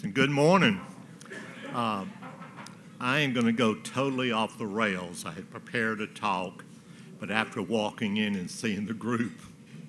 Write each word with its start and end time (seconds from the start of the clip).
And 0.00 0.14
good 0.14 0.30
morning. 0.30 0.80
Uh, 1.72 2.06
I 2.98 3.18
am 3.20 3.34
going 3.34 3.44
to 3.44 3.52
go 3.52 3.74
totally 3.74 4.32
off 4.32 4.56
the 4.56 4.66
rails. 4.66 5.26
I 5.26 5.32
had 5.32 5.50
prepared 5.50 6.00
a 6.00 6.06
talk, 6.06 6.64
but 7.20 7.30
after 7.30 7.60
walking 7.60 8.16
in 8.16 8.34
and 8.34 8.50
seeing 8.50 8.86
the 8.86 8.94
group 8.94 9.32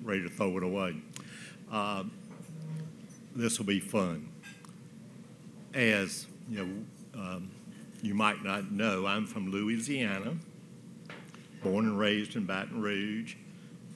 ready 0.02 0.22
to 0.22 0.28
throw 0.28 0.58
it 0.58 0.62
away, 0.62 0.96
uh, 1.72 2.04
this 3.34 3.58
will 3.58 3.64
be 3.64 3.80
fun. 3.80 4.28
As 5.72 6.26
you 6.50 6.58
know, 6.58 7.20
um, 7.20 7.50
you 8.02 8.14
might 8.14 8.44
not 8.44 8.70
know, 8.70 9.06
I'm 9.06 9.26
from 9.26 9.50
Louisiana, 9.50 10.36
born 11.62 11.86
and 11.86 11.98
raised 11.98 12.36
in 12.36 12.44
Baton 12.44 12.80
Rouge 12.80 13.36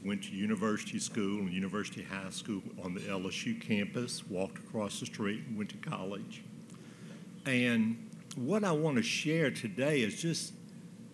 went 0.09 0.23
to 0.23 0.31
university 0.31 0.99
school 0.99 1.41
and 1.41 1.53
university 1.53 2.03
high 2.03 2.31
school 2.31 2.63
on 2.83 2.95
the 2.95 3.01
LSU 3.01 3.61
campus, 3.61 4.27
walked 4.27 4.57
across 4.57 5.01
the 5.01 5.07
street 5.07 5.43
and 5.47 5.59
went 5.59 5.69
to 5.69 5.77
college. 5.77 6.43
And 7.45 8.09
what 8.35 8.65
I 8.65 8.73
want 8.73 8.97
to 8.97 9.03
share 9.03 9.51
today 9.51 10.01
is 10.01 10.21
just 10.21 10.55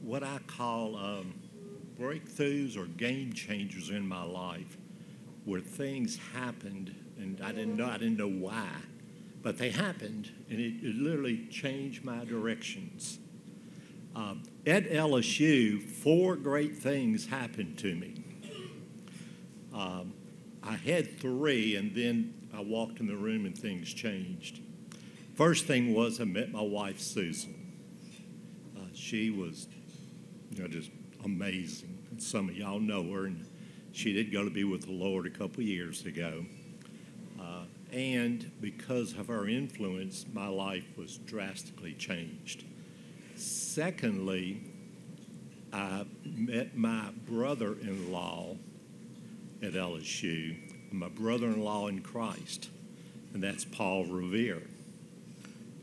what 0.01 0.23
I 0.23 0.39
call 0.47 0.95
um, 0.95 1.35
breakthroughs 1.99 2.77
or 2.77 2.87
game 2.87 3.33
changers 3.33 3.91
in 3.91 4.07
my 4.07 4.23
life, 4.23 4.77
where 5.45 5.61
things 5.61 6.21
happened 6.33 6.95
and 7.19 7.41
I 7.43 7.51
didn't 7.51 7.77
know 7.77 7.87
I 7.87 7.99
didn't 7.99 8.17
know 8.17 8.31
why, 8.31 8.69
but 9.43 9.59
they 9.59 9.71
happened 9.71 10.31
and 10.49 10.61
it, 10.61 10.75
it 10.87 10.95
literally 10.95 11.49
changed 11.51 12.05
my 12.05 12.25
directions. 12.25 13.19
Uh, 14.15 14.35
at 14.69 14.89
LSU, 14.89 15.83
four 15.83 16.37
great 16.37 16.77
things 16.77 17.27
happened 17.27 17.77
to 17.79 17.97
me. 17.97 18.25
Um, 19.75 20.15
I 20.63 20.77
had 20.77 21.19
three, 21.21 21.77
and 21.77 21.95
then 21.95 22.33
I 22.55 22.61
walked 22.63 23.01
in 23.01 23.07
the 23.07 23.17
room 23.17 23.45
and 23.45 23.59
things 23.59 23.93
changed. 23.93 24.61
First 25.35 25.67
thing 25.67 25.93
was 25.93 26.21
I 26.21 26.25
met 26.25 26.53
my 26.53 26.63
wife, 26.63 27.01
Susan. 27.01 27.73
Uh, 28.77 28.83
she 28.95 29.31
was, 29.31 29.67
you 30.51 30.63
know, 30.63 30.69
just 30.69 30.91
amazing. 31.25 31.99
And 32.11 32.23
some 32.23 32.49
of 32.49 32.57
y'all 32.57 32.79
know 32.79 33.03
her, 33.13 33.27
and 33.27 33.45
she 33.93 34.13
did 34.13 34.33
go 34.33 34.45
to 34.45 34.51
be 34.51 34.63
with 34.63 34.83
the 34.83 34.93
Lord 34.93 35.27
a 35.27 35.31
couple 35.31 35.63
years 35.65 36.07
ago. 36.07 36.47
Uh, 37.39 37.65
and 37.93 38.51
because 38.61 39.13
of 39.13 39.27
her 39.27 39.49
influence, 39.49 40.25
my 40.33 40.47
life 40.47 40.87
was 40.97 41.19
drastically 41.19 41.95
changed. 41.95 42.65
Secondly, 43.35 44.63
I 45.73 46.07
met 46.25 46.77
my 46.77 47.11
brother 47.27 47.73
in 47.73 48.13
law 48.13 48.57
at 49.65 49.73
LSU, 49.73 50.57
my 50.93 51.09
brother 51.09 51.47
in 51.47 51.63
law 51.63 51.89
in 51.89 52.03
Christ, 52.03 52.69
and 53.33 53.43
that's 53.43 53.65
Paul 53.65 54.05
Revere. 54.05 54.63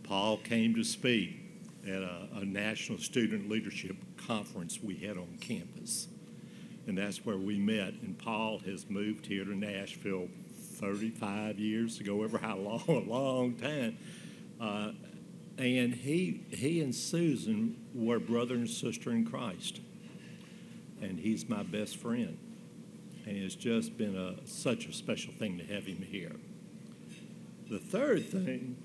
Paul 0.03 0.37
came 0.37 0.75
to 0.75 0.83
speak 0.83 1.39
at 1.85 2.01
a, 2.01 2.27
a, 2.35 2.45
national 2.45 2.99
student 2.99 3.49
leadership 3.49 3.95
conference 4.17 4.79
we 4.83 4.95
had 4.95 5.17
on 5.17 5.37
campus. 5.39 6.07
And 6.85 6.97
that's 6.97 7.25
where 7.25 7.37
we 7.37 7.57
met. 7.57 7.93
And 8.01 8.17
Paul 8.17 8.59
has 8.59 8.87
moved 8.89 9.25
here 9.25 9.45
to 9.45 9.55
Nashville 9.55 10.27
35 10.75 11.57
years 11.57 11.99
ago, 11.99 12.23
ever 12.23 12.37
how 12.37 12.57
long, 12.57 12.83
a 12.87 13.09
long 13.09 13.55
time. 13.55 13.97
Uh, 14.59 14.91
and 15.57 15.95
he, 15.95 16.43
he 16.51 16.81
and 16.81 16.93
Susan 16.93 17.77
were 17.95 18.19
brother 18.19 18.55
and 18.55 18.69
sister 18.69 19.11
in 19.11 19.25
Christ. 19.25 19.79
And 21.01 21.19
he's 21.19 21.49
my 21.49 21.63
best 21.63 21.97
friend 21.97 22.37
and 23.25 23.37
it's 23.37 23.55
just 23.55 23.97
been 23.97 24.15
a, 24.15 24.45
such 24.47 24.85
a 24.85 24.93
special 24.93 25.33
thing 25.33 25.57
to 25.57 25.65
have 25.65 25.85
him 25.85 26.01
here. 26.01 26.35
The 27.69 27.79
third 27.79 28.27
thing, 28.27 28.77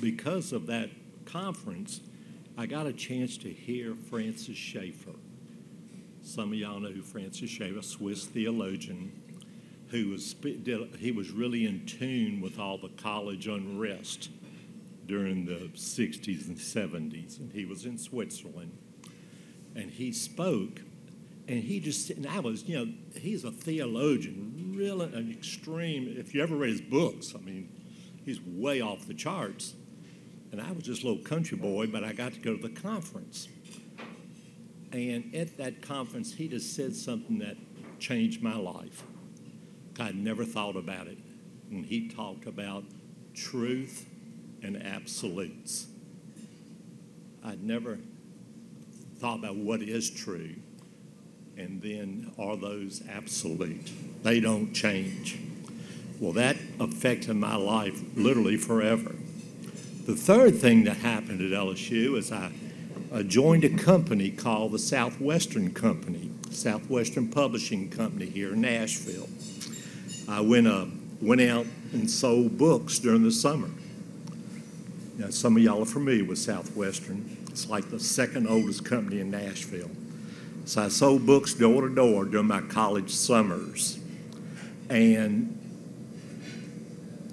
because 0.00 0.52
of 0.52 0.66
that 0.66 0.90
conference, 1.24 2.00
I 2.56 2.66
got 2.66 2.86
a 2.86 2.92
chance 2.92 3.36
to 3.38 3.50
hear 3.50 3.94
Francis 3.94 4.56
Schaeffer. 4.56 5.14
Some 6.22 6.52
of 6.52 6.58
y'all 6.58 6.80
know 6.80 6.90
who 6.90 7.02
Francis 7.02 7.50
Schaeffer, 7.50 7.82
Swiss 7.82 8.26
theologian, 8.26 9.12
who 9.88 10.10
was 10.10 10.34
he 10.98 11.10
was 11.10 11.30
really 11.30 11.66
in 11.66 11.84
tune 11.86 12.40
with 12.40 12.58
all 12.58 12.78
the 12.78 12.90
college 12.90 13.46
unrest 13.46 14.30
during 15.06 15.44
the 15.44 15.70
60s 15.74 16.46
and 16.46 16.56
70s, 16.56 17.40
and 17.40 17.52
he 17.52 17.64
was 17.64 17.84
in 17.84 17.98
Switzerland, 17.98 18.76
and 19.74 19.90
he 19.90 20.12
spoke 20.12 20.82
and 21.50 21.64
he 21.64 21.80
just 21.80 22.08
and 22.10 22.28
I 22.28 22.38
was, 22.38 22.62
you 22.68 22.78
know, 22.78 22.92
he's 23.16 23.42
a 23.42 23.50
theologian, 23.50 24.72
really 24.76 25.06
an 25.06 25.34
extreme. 25.36 26.14
If 26.16 26.32
you 26.32 26.44
ever 26.44 26.54
read 26.54 26.70
his 26.70 26.80
books, 26.80 27.34
I 27.34 27.40
mean, 27.40 27.68
he's 28.24 28.40
way 28.40 28.80
off 28.80 29.08
the 29.08 29.14
charts. 29.14 29.74
And 30.52 30.60
I 30.60 30.70
was 30.70 30.84
just 30.84 31.02
a 31.02 31.08
little 31.08 31.24
country 31.24 31.58
boy, 31.58 31.88
but 31.88 32.04
I 32.04 32.12
got 32.12 32.34
to 32.34 32.40
go 32.40 32.56
to 32.56 32.62
the 32.62 32.80
conference. 32.80 33.48
And 34.92 35.34
at 35.34 35.56
that 35.56 35.82
conference, 35.82 36.34
he 36.34 36.46
just 36.46 36.76
said 36.76 36.94
something 36.94 37.40
that 37.40 37.56
changed 37.98 38.42
my 38.42 38.56
life. 38.56 39.02
I'd 39.98 40.14
never 40.14 40.44
thought 40.44 40.76
about 40.76 41.08
it. 41.08 41.18
And 41.68 41.84
he 41.84 42.08
talked 42.08 42.46
about 42.46 42.84
truth 43.34 44.06
and 44.62 44.80
absolutes. 44.80 45.88
I'd 47.44 47.62
never 47.64 47.98
thought 49.18 49.40
about 49.40 49.56
what 49.56 49.82
is 49.82 50.10
true 50.10 50.54
and 51.60 51.82
then 51.82 52.32
are 52.38 52.56
those 52.56 53.02
absolute? 53.08 53.90
They 54.22 54.40
don't 54.40 54.72
change. 54.72 55.38
Well, 56.18 56.32
that 56.32 56.56
affected 56.78 57.34
my 57.34 57.56
life 57.56 58.00
literally 58.16 58.56
forever. 58.56 59.14
The 60.06 60.16
third 60.16 60.56
thing 60.56 60.84
that 60.84 60.96
happened 60.96 61.40
at 61.40 61.58
LSU 61.58 62.16
is 62.16 62.32
I, 62.32 62.50
I 63.12 63.22
joined 63.22 63.64
a 63.64 63.68
company 63.68 64.30
called 64.30 64.72
the 64.72 64.78
Southwestern 64.78 65.72
Company, 65.72 66.30
Southwestern 66.50 67.28
Publishing 67.28 67.90
Company 67.90 68.26
here 68.26 68.54
in 68.54 68.62
Nashville. 68.62 69.28
I 70.28 70.40
went, 70.40 70.66
uh, 70.66 70.86
went 71.20 71.42
out 71.42 71.66
and 71.92 72.10
sold 72.10 72.56
books 72.56 72.98
during 72.98 73.22
the 73.22 73.32
summer. 73.32 73.70
Now, 75.18 75.28
some 75.28 75.56
of 75.56 75.62
y'all 75.62 75.82
are 75.82 75.86
familiar 75.86 76.24
with 76.24 76.38
Southwestern. 76.38 77.36
It's 77.50 77.68
like 77.68 77.90
the 77.90 78.00
second 78.00 78.46
oldest 78.46 78.84
company 78.84 79.20
in 79.20 79.30
Nashville. 79.30 79.90
So 80.70 80.84
I 80.84 80.86
sold 80.86 81.26
books 81.26 81.52
door 81.52 81.88
to 81.88 81.92
door 81.92 82.24
during 82.24 82.46
my 82.46 82.60
college 82.60 83.10
summers. 83.10 83.98
And 84.88 85.58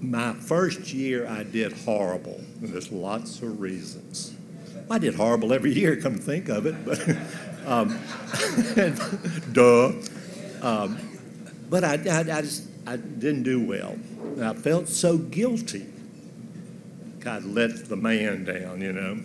my 0.01 0.33
first 0.33 0.91
year, 0.91 1.27
I 1.27 1.43
did 1.43 1.71
horrible. 1.71 2.41
And 2.59 2.69
there's 2.73 2.91
lots 2.91 3.39
of 3.43 3.61
reasons. 3.61 4.33
I 4.89 4.97
did 4.97 5.13
horrible 5.13 5.53
every 5.53 5.71
year, 5.71 5.97
come 5.97 6.15
think 6.15 6.49
of 6.49 6.65
it, 6.65 6.83
but 6.83 6.99
um, 7.67 7.99
duh. 9.51 9.91
Um, 10.63 10.97
but 11.69 11.83
I, 11.83 11.93
I, 12.09 12.19
I, 12.21 12.41
just 12.41 12.63
I 12.87 12.95
didn't 12.95 13.43
do 13.43 13.63
well. 13.63 13.99
And 14.19 14.45
I 14.45 14.55
felt 14.55 14.87
so 14.87 15.15
guilty. 15.15 15.85
God 17.19 17.43
let 17.43 17.87
the 17.87 17.97
man 17.97 18.45
down, 18.45 18.81
you 18.81 18.93
know. 18.93 19.19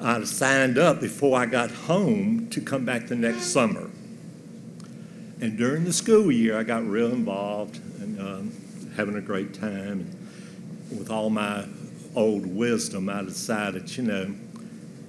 I 0.00 0.22
signed 0.24 0.76
up 0.78 1.00
before 1.00 1.38
I 1.38 1.46
got 1.46 1.70
home 1.70 2.48
to 2.50 2.60
come 2.60 2.84
back 2.84 3.06
the 3.06 3.16
next 3.16 3.44
summer. 3.44 3.90
And 5.40 5.56
during 5.56 5.84
the 5.84 5.92
school 5.92 6.30
year, 6.30 6.58
I 6.58 6.62
got 6.62 6.86
real 6.86 7.12
involved 7.12 7.76
and 8.00 8.20
um, 8.20 8.52
having 8.96 9.16
a 9.16 9.20
great 9.20 9.54
time. 9.54 10.06
And 10.90 10.98
with 10.98 11.10
all 11.10 11.30
my 11.30 11.66
old 12.14 12.46
wisdom, 12.46 13.08
I 13.08 13.22
decided, 13.22 13.96
you 13.96 14.04
know, 14.04 14.34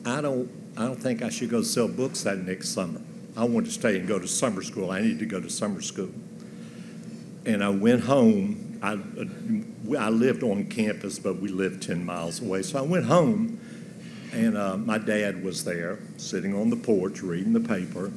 I 0.05 0.21
don't, 0.21 0.49
I 0.77 0.85
don't 0.85 1.01
think 1.01 1.21
I 1.21 1.29
should 1.29 1.49
go 1.49 1.61
sell 1.61 1.87
books 1.87 2.23
that 2.23 2.39
next 2.39 2.69
summer. 2.69 3.01
I 3.35 3.43
want 3.43 3.65
to 3.65 3.71
stay 3.71 3.97
and 3.97 4.07
go 4.07 4.19
to 4.19 4.27
summer 4.27 4.61
school. 4.61 4.91
I 4.91 5.01
needed 5.01 5.19
to 5.19 5.25
go 5.25 5.39
to 5.39 5.49
summer 5.49 5.81
school. 5.81 6.11
And 7.45 7.63
I 7.63 7.69
went 7.69 8.03
home. 8.03 8.79
I, 8.81 8.97
I 9.97 10.09
lived 10.09 10.43
on 10.43 10.65
campus, 10.65 11.19
but 11.19 11.39
we 11.39 11.49
lived 11.49 11.83
10 11.83 12.05
miles 12.05 12.41
away. 12.41 12.61
So 12.63 12.79
I 12.79 12.81
went 12.81 13.05
home 13.05 13.59
and 14.33 14.57
uh, 14.57 14.77
my 14.77 14.97
dad 14.97 15.43
was 15.43 15.63
there, 15.63 15.99
sitting 16.17 16.53
on 16.53 16.69
the 16.69 16.75
porch 16.75 17.21
reading 17.21 17.53
the 17.53 17.59
paper. 17.59 18.11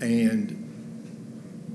And 0.00 0.62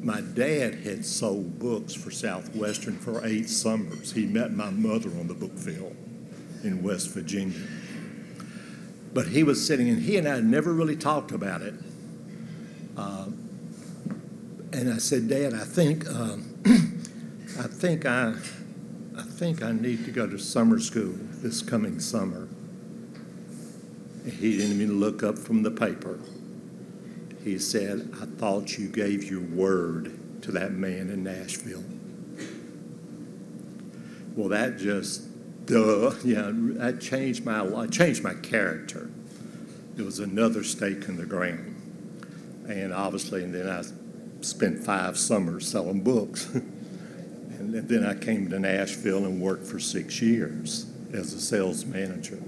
my 0.02 0.22
dad 0.22 0.76
had 0.76 1.06
sold 1.06 1.60
books 1.60 1.94
for 1.94 2.12
Southwestern 2.12 2.98
for 2.98 3.26
eight 3.26 3.50
summers. 3.50 4.12
He 4.12 4.26
met 4.26 4.54
my 4.54 4.70
mother 4.70 5.10
on 5.20 5.28
the 5.28 5.34
book 5.34 5.58
field 5.58 5.96
in 6.64 6.82
West 6.82 7.10
Virginia. 7.10 7.68
But 9.14 9.28
he 9.28 9.44
was 9.44 9.66
sitting, 9.66 9.90
and 9.90 10.02
he 10.02 10.18
and 10.18 10.28
I 10.28 10.40
never 10.40 10.74
really 10.74 10.96
talked 10.96 11.32
about 11.32 11.62
it. 11.62 11.74
Uh, 12.96 13.28
and 14.74 14.92
I 14.92 14.98
said, 14.98 15.28
Dad, 15.28 15.54
I 15.54 15.66
think, 15.66 16.08
um, 16.10 16.56
I 17.60 17.68
think 17.68 18.06
I, 18.06 18.34
I 19.18 19.24
think 19.24 19.62
I 19.62 19.72
need 19.74 20.06
to 20.06 20.12
go 20.12 20.28
to 20.28 20.40
summer 20.40 20.80
school 20.80 21.14
this 21.42 21.62
coming 21.62 22.00
summer. 22.00 22.48
He 24.26 24.58
didn't 24.58 24.82
even 24.82 25.00
look 25.00 25.24
up 25.24 25.38
from 25.38 25.64
the 25.64 25.72
paper. 25.72 26.20
He 27.44 27.58
said, 27.58 28.14
I 28.22 28.26
thought 28.26 28.78
you 28.78 28.88
gave 28.88 29.30
your 29.30 29.42
word 29.42 30.42
to 30.44 30.52
that 30.52 30.74
man 30.74 31.10
in 31.10 31.24
Nashville. 31.24 31.84
Well, 34.36 34.50
that 34.50 34.78
just, 34.78 35.28
duh, 35.66 36.14
yeah, 36.24 36.52
that 36.54 37.02
changed 37.02 37.46
my 37.46 37.62
life, 37.62 37.92
changed 37.92 38.24
my 38.24 38.36
character. 38.36 39.10
It 39.98 40.04
was 40.04 40.20
another 40.20 40.64
stake 40.64 41.08
in 41.08 41.18
the 41.18 41.26
ground. 41.26 41.76
And 42.70 42.94
obviously, 42.94 43.44
and 43.44 43.54
then 43.54 43.68
I 43.68 43.84
spent 44.42 44.84
five 44.84 45.18
summers 45.18 45.68
selling 45.68 46.02
books. 46.02 46.46
and 46.54 47.74
then 47.74 48.06
I 48.06 48.14
came 48.14 48.50
to 48.50 48.60
Nashville 48.60 49.26
and 49.26 49.42
worked 49.42 49.66
for 49.66 49.80
six 49.80 50.22
years 50.22 50.86
as 51.12 51.34
a 51.34 51.42
sales 51.42 51.86
manager. 51.86 52.42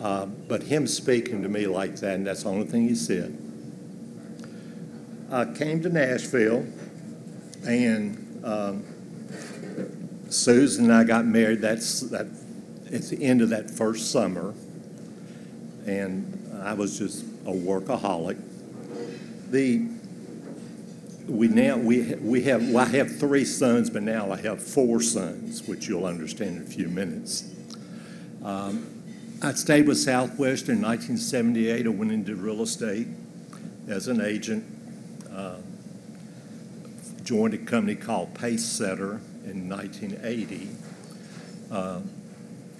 Uh, 0.00 0.26
but 0.26 0.62
him 0.64 0.86
speaking 0.86 1.42
to 1.42 1.48
me 1.48 1.66
like 1.66 1.96
that, 1.96 2.14
and 2.14 2.26
that's 2.26 2.42
the 2.42 2.48
only 2.48 2.66
thing 2.66 2.88
he 2.88 2.94
said. 2.94 3.38
I 5.30 5.46
came 5.46 5.82
to 5.82 5.88
Nashville, 5.88 6.66
and 7.66 8.44
um, 8.44 8.84
Susan 10.28 10.84
and 10.86 10.94
I 10.94 11.04
got 11.04 11.24
married. 11.24 11.60
That's 11.60 12.00
that 12.00 12.26
at 12.92 13.02
the 13.02 13.22
end 13.22 13.40
of 13.40 13.48
that 13.50 13.70
first 13.70 14.10
summer, 14.10 14.54
and 15.86 16.52
I 16.62 16.74
was 16.74 16.98
just 16.98 17.24
a 17.46 17.52
workaholic. 17.52 18.40
The 19.50 19.88
we 21.26 21.48
now 21.48 21.76
we 21.76 22.14
we 22.16 22.42
have 22.42 22.68
well, 22.68 22.86
I 22.86 22.90
have 22.90 23.18
three 23.18 23.44
sons, 23.44 23.90
but 23.90 24.02
now 24.02 24.30
I 24.30 24.40
have 24.42 24.62
four 24.62 25.00
sons, 25.00 25.66
which 25.66 25.88
you'll 25.88 26.06
understand 26.06 26.56
in 26.58 26.62
a 26.62 26.66
few 26.66 26.88
minutes. 26.88 27.50
Um, 28.44 28.93
I 29.44 29.52
stayed 29.52 29.86
with 29.86 29.98
Southwest 29.98 30.70
in 30.70 30.80
1978. 30.80 31.84
I 31.84 31.88
went 31.90 32.10
into 32.10 32.34
real 32.34 32.62
estate 32.62 33.08
as 33.86 34.08
an 34.08 34.22
agent. 34.22 34.64
Uh, 35.30 35.56
joined 37.22 37.52
a 37.52 37.58
company 37.58 37.94
called 37.94 38.32
Pacesetter 38.32 39.20
in 39.44 39.68
1980. 39.68 40.68
Uh, 41.70 42.00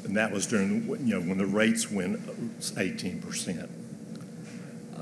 and 0.05 0.17
that 0.17 0.33
was 0.33 0.47
during, 0.47 0.89
you 1.07 1.21
know, 1.21 1.21
when 1.21 1.37
the 1.37 1.45
rates 1.45 1.91
went 1.91 2.19
18%. 2.61 3.69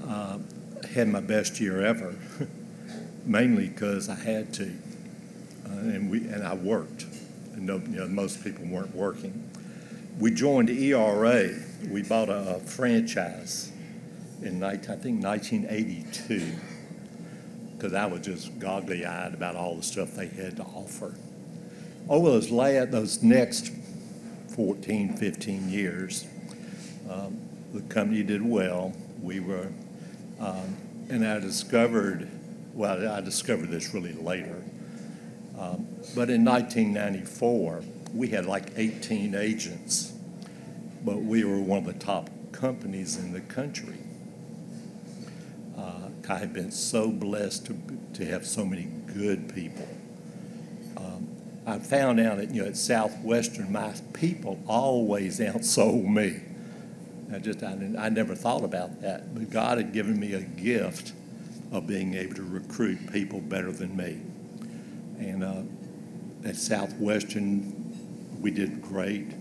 Uh, 0.05 0.39
had 0.93 1.07
my 1.07 1.21
best 1.21 1.61
year 1.61 1.81
ever, 1.81 2.17
mainly 3.25 3.69
because 3.69 4.09
I 4.09 4.17
had 4.17 4.53
to. 4.55 4.65
Uh, 5.65 5.79
and, 5.79 6.11
we, 6.11 6.27
and 6.27 6.43
I 6.43 6.55
worked. 6.55 7.07
And 7.53 7.67
no, 7.67 7.77
you 7.77 8.01
know, 8.01 8.09
most 8.09 8.43
people 8.43 8.65
weren't 8.67 8.97
working. 8.97 9.49
We 10.19 10.31
joined 10.31 10.71
ERA. 10.71 11.51
We 11.89 12.03
bought 12.03 12.29
a, 12.29 12.57
a 12.57 12.61
franchise 12.61 13.73
in, 14.43 14.63
I 14.63 14.77
think, 14.77 15.23
1982 15.23 16.53
because 17.83 17.95
I 17.95 18.07
was 18.07 18.21
just 18.21 18.59
goggly 18.61 19.05
eyed 19.05 19.35
about 19.35 19.57
all 19.57 19.75
the 19.75 19.83
stuff 19.83 20.15
they 20.15 20.29
had 20.29 20.57
to 20.59 20.63
offer. 20.63 21.15
Over 22.09 22.31
those, 22.31 22.51
last, 22.51 22.93
those 22.93 23.23
next 23.25 23.73
14, 24.55 25.17
15 25.17 25.69
years, 25.69 26.27
um, 27.11 27.41
the 27.73 27.81
company 27.83 28.23
did 28.23 28.41
well. 28.41 28.93
We 29.21 29.41
were, 29.41 29.73
um, 30.39 30.77
and 31.09 31.27
I 31.27 31.41
discovered, 31.41 32.29
well, 32.73 33.09
I 33.09 33.21
discovered 33.21 33.71
this 33.71 33.93
really 33.93 34.13
later, 34.13 34.63
um, 35.59 35.89
but 36.15 36.31
in 36.31 36.45
1994, 36.45 37.83
we 38.15 38.29
had 38.29 38.47
like 38.47 38.73
18 38.77 39.35
agents, 39.35 40.13
but 41.05 41.19
we 41.19 41.45
were 41.45 41.61
one 41.61 41.79
of 41.79 41.87
the 41.87 41.93
top 42.05 42.31
companies 42.53 43.17
in 43.17 43.33
the 43.33 43.41
country. 43.41 43.99
Uh, 45.77 46.09
I 46.29 46.39
have 46.39 46.53
been 46.53 46.71
so 46.71 47.11
blessed 47.11 47.67
to, 47.67 47.77
to 48.15 48.27
have 48.27 48.47
so 48.47 48.65
many 48.65 48.89
good 49.07 49.55
people. 49.55 49.89
Um, 50.97 51.29
I 51.67 51.79
found 51.79 52.21
out 52.21 52.37
that, 52.37 52.55
you 52.55 52.63
know, 52.63 52.69
at 52.69 52.77
Southwestern, 52.77 53.73
my 53.73 53.95
people 54.13 54.63
always 54.69 55.41
outsold 55.41 56.07
me. 56.07 56.41
I 57.35 57.39
just, 57.39 57.63
I, 57.63 57.77
I 57.99 58.09
never 58.11 58.35
thought 58.35 58.63
about 58.63 59.01
that. 59.01 59.35
But 59.35 59.51
God 59.51 59.79
had 59.79 59.93
given 59.93 60.21
me 60.21 60.35
a 60.35 60.43
gift 60.43 61.13
of 61.73 61.87
being 61.87 62.15
able 62.15 62.35
to 62.35 62.43
recruit 62.43 63.11
people 63.11 63.41
better 63.41 63.73
than 63.73 63.97
me. 63.97 64.21
And 65.19 65.43
uh, 65.43 65.63
at 66.49 66.57
Southwestern, 66.57 67.82
we 68.43 68.51
did 68.51 68.83
great. 68.83 69.33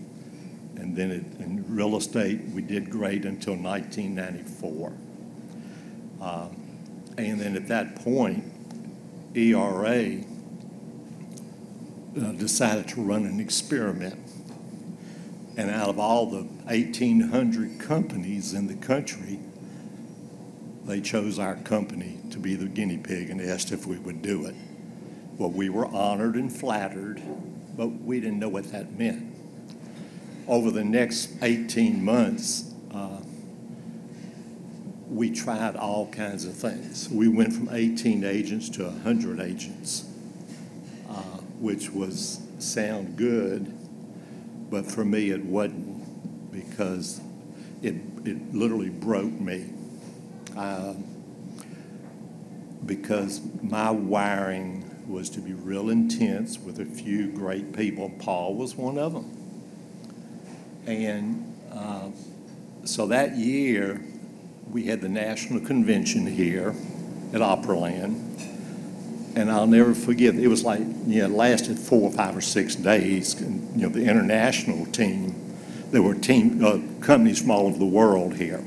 And 0.76 0.96
then 0.96 1.10
it, 1.10 1.40
in 1.40 1.64
real 1.68 1.96
estate, 1.96 2.40
we 2.54 2.62
did 2.62 2.88
great 2.88 3.24
until 3.24 3.54
1994. 3.56 4.92
Um, 6.20 6.56
and 7.18 7.40
then 7.40 7.56
at 7.56 7.68
that 7.68 7.96
point, 7.96 8.44
ERA 9.34 10.20
uh, 12.16 12.32
decided 12.32 12.88
to 12.88 13.02
run 13.02 13.26
an 13.26 13.40
experiment. 13.40 14.18
And 15.56 15.70
out 15.70 15.88
of 15.88 15.98
all 15.98 16.26
the 16.26 16.42
1,800 16.42 17.78
companies 17.78 18.54
in 18.54 18.68
the 18.68 18.74
country, 18.74 19.38
they 20.86 21.00
chose 21.00 21.38
our 21.38 21.56
company 21.56 22.18
to 22.30 22.38
be 22.38 22.54
the 22.54 22.66
guinea 22.66 22.96
pig 22.96 23.30
and 23.30 23.40
asked 23.40 23.72
if 23.72 23.86
we 23.86 23.98
would 23.98 24.22
do 24.22 24.46
it. 24.46 24.54
Well, 25.36 25.50
we 25.50 25.68
were 25.68 25.86
honored 25.86 26.34
and 26.34 26.52
flattered, 26.52 27.22
but 27.76 27.88
we 27.88 28.20
didn't 28.20 28.38
know 28.38 28.48
what 28.48 28.70
that 28.72 28.98
meant. 28.98 29.34
Over 30.46 30.70
the 30.70 30.84
next 30.84 31.30
18 31.42 32.04
months, 32.04 32.72
uh, 32.92 33.18
we 35.08 35.30
tried 35.30 35.76
all 35.76 36.06
kinds 36.10 36.44
of 36.44 36.54
things. 36.54 37.08
We 37.08 37.28
went 37.28 37.52
from 37.52 37.68
18 37.70 38.24
agents 38.24 38.68
to 38.70 38.84
100 38.84 39.40
agents, 39.40 40.04
uh, 41.08 41.38
which 41.60 41.90
was 41.90 42.40
sound 42.58 43.16
good, 43.16 43.72
but 44.70 44.86
for 44.86 45.04
me 45.04 45.30
it 45.30 45.44
wasn't 45.44 46.52
because 46.52 47.20
it, 47.82 47.94
it 48.24 48.54
literally 48.54 48.90
broke 48.90 49.32
me. 49.32 49.70
Uh, 50.56 50.94
because 52.84 53.40
my 53.62 53.90
wiring 53.90 54.81
was 55.06 55.30
to 55.30 55.40
be 55.40 55.52
real 55.52 55.90
intense 55.90 56.58
with 56.58 56.78
a 56.78 56.84
few 56.84 57.28
great 57.28 57.74
people. 57.74 58.10
Paul 58.18 58.54
was 58.54 58.76
one 58.76 58.98
of 58.98 59.12
them. 59.12 59.38
And 60.86 61.54
uh, 61.72 62.10
so 62.84 63.06
that 63.06 63.36
year, 63.36 64.00
we 64.70 64.84
had 64.84 65.00
the 65.00 65.08
national 65.08 65.60
convention 65.60 66.26
here 66.26 66.74
at 67.32 67.40
Opryland. 67.40 68.28
And 69.34 69.50
I'll 69.50 69.66
never 69.66 69.94
forget, 69.94 70.34
it 70.34 70.48
was 70.48 70.64
like, 70.64 70.80
you 70.80 71.20
know, 71.20 71.24
it 71.24 71.30
lasted 71.30 71.78
four 71.78 72.10
or 72.10 72.12
five 72.12 72.36
or 72.36 72.40
six 72.40 72.74
days. 72.74 73.34
And, 73.40 73.80
you 73.80 73.86
know, 73.86 73.92
the 73.92 74.04
international 74.04 74.86
team, 74.86 75.34
there 75.90 76.02
were 76.02 76.14
team 76.14 76.64
uh, 76.64 76.78
companies 77.04 77.40
from 77.40 77.50
all 77.50 77.66
over 77.66 77.78
the 77.78 77.84
world 77.86 78.34
here. 78.34 78.62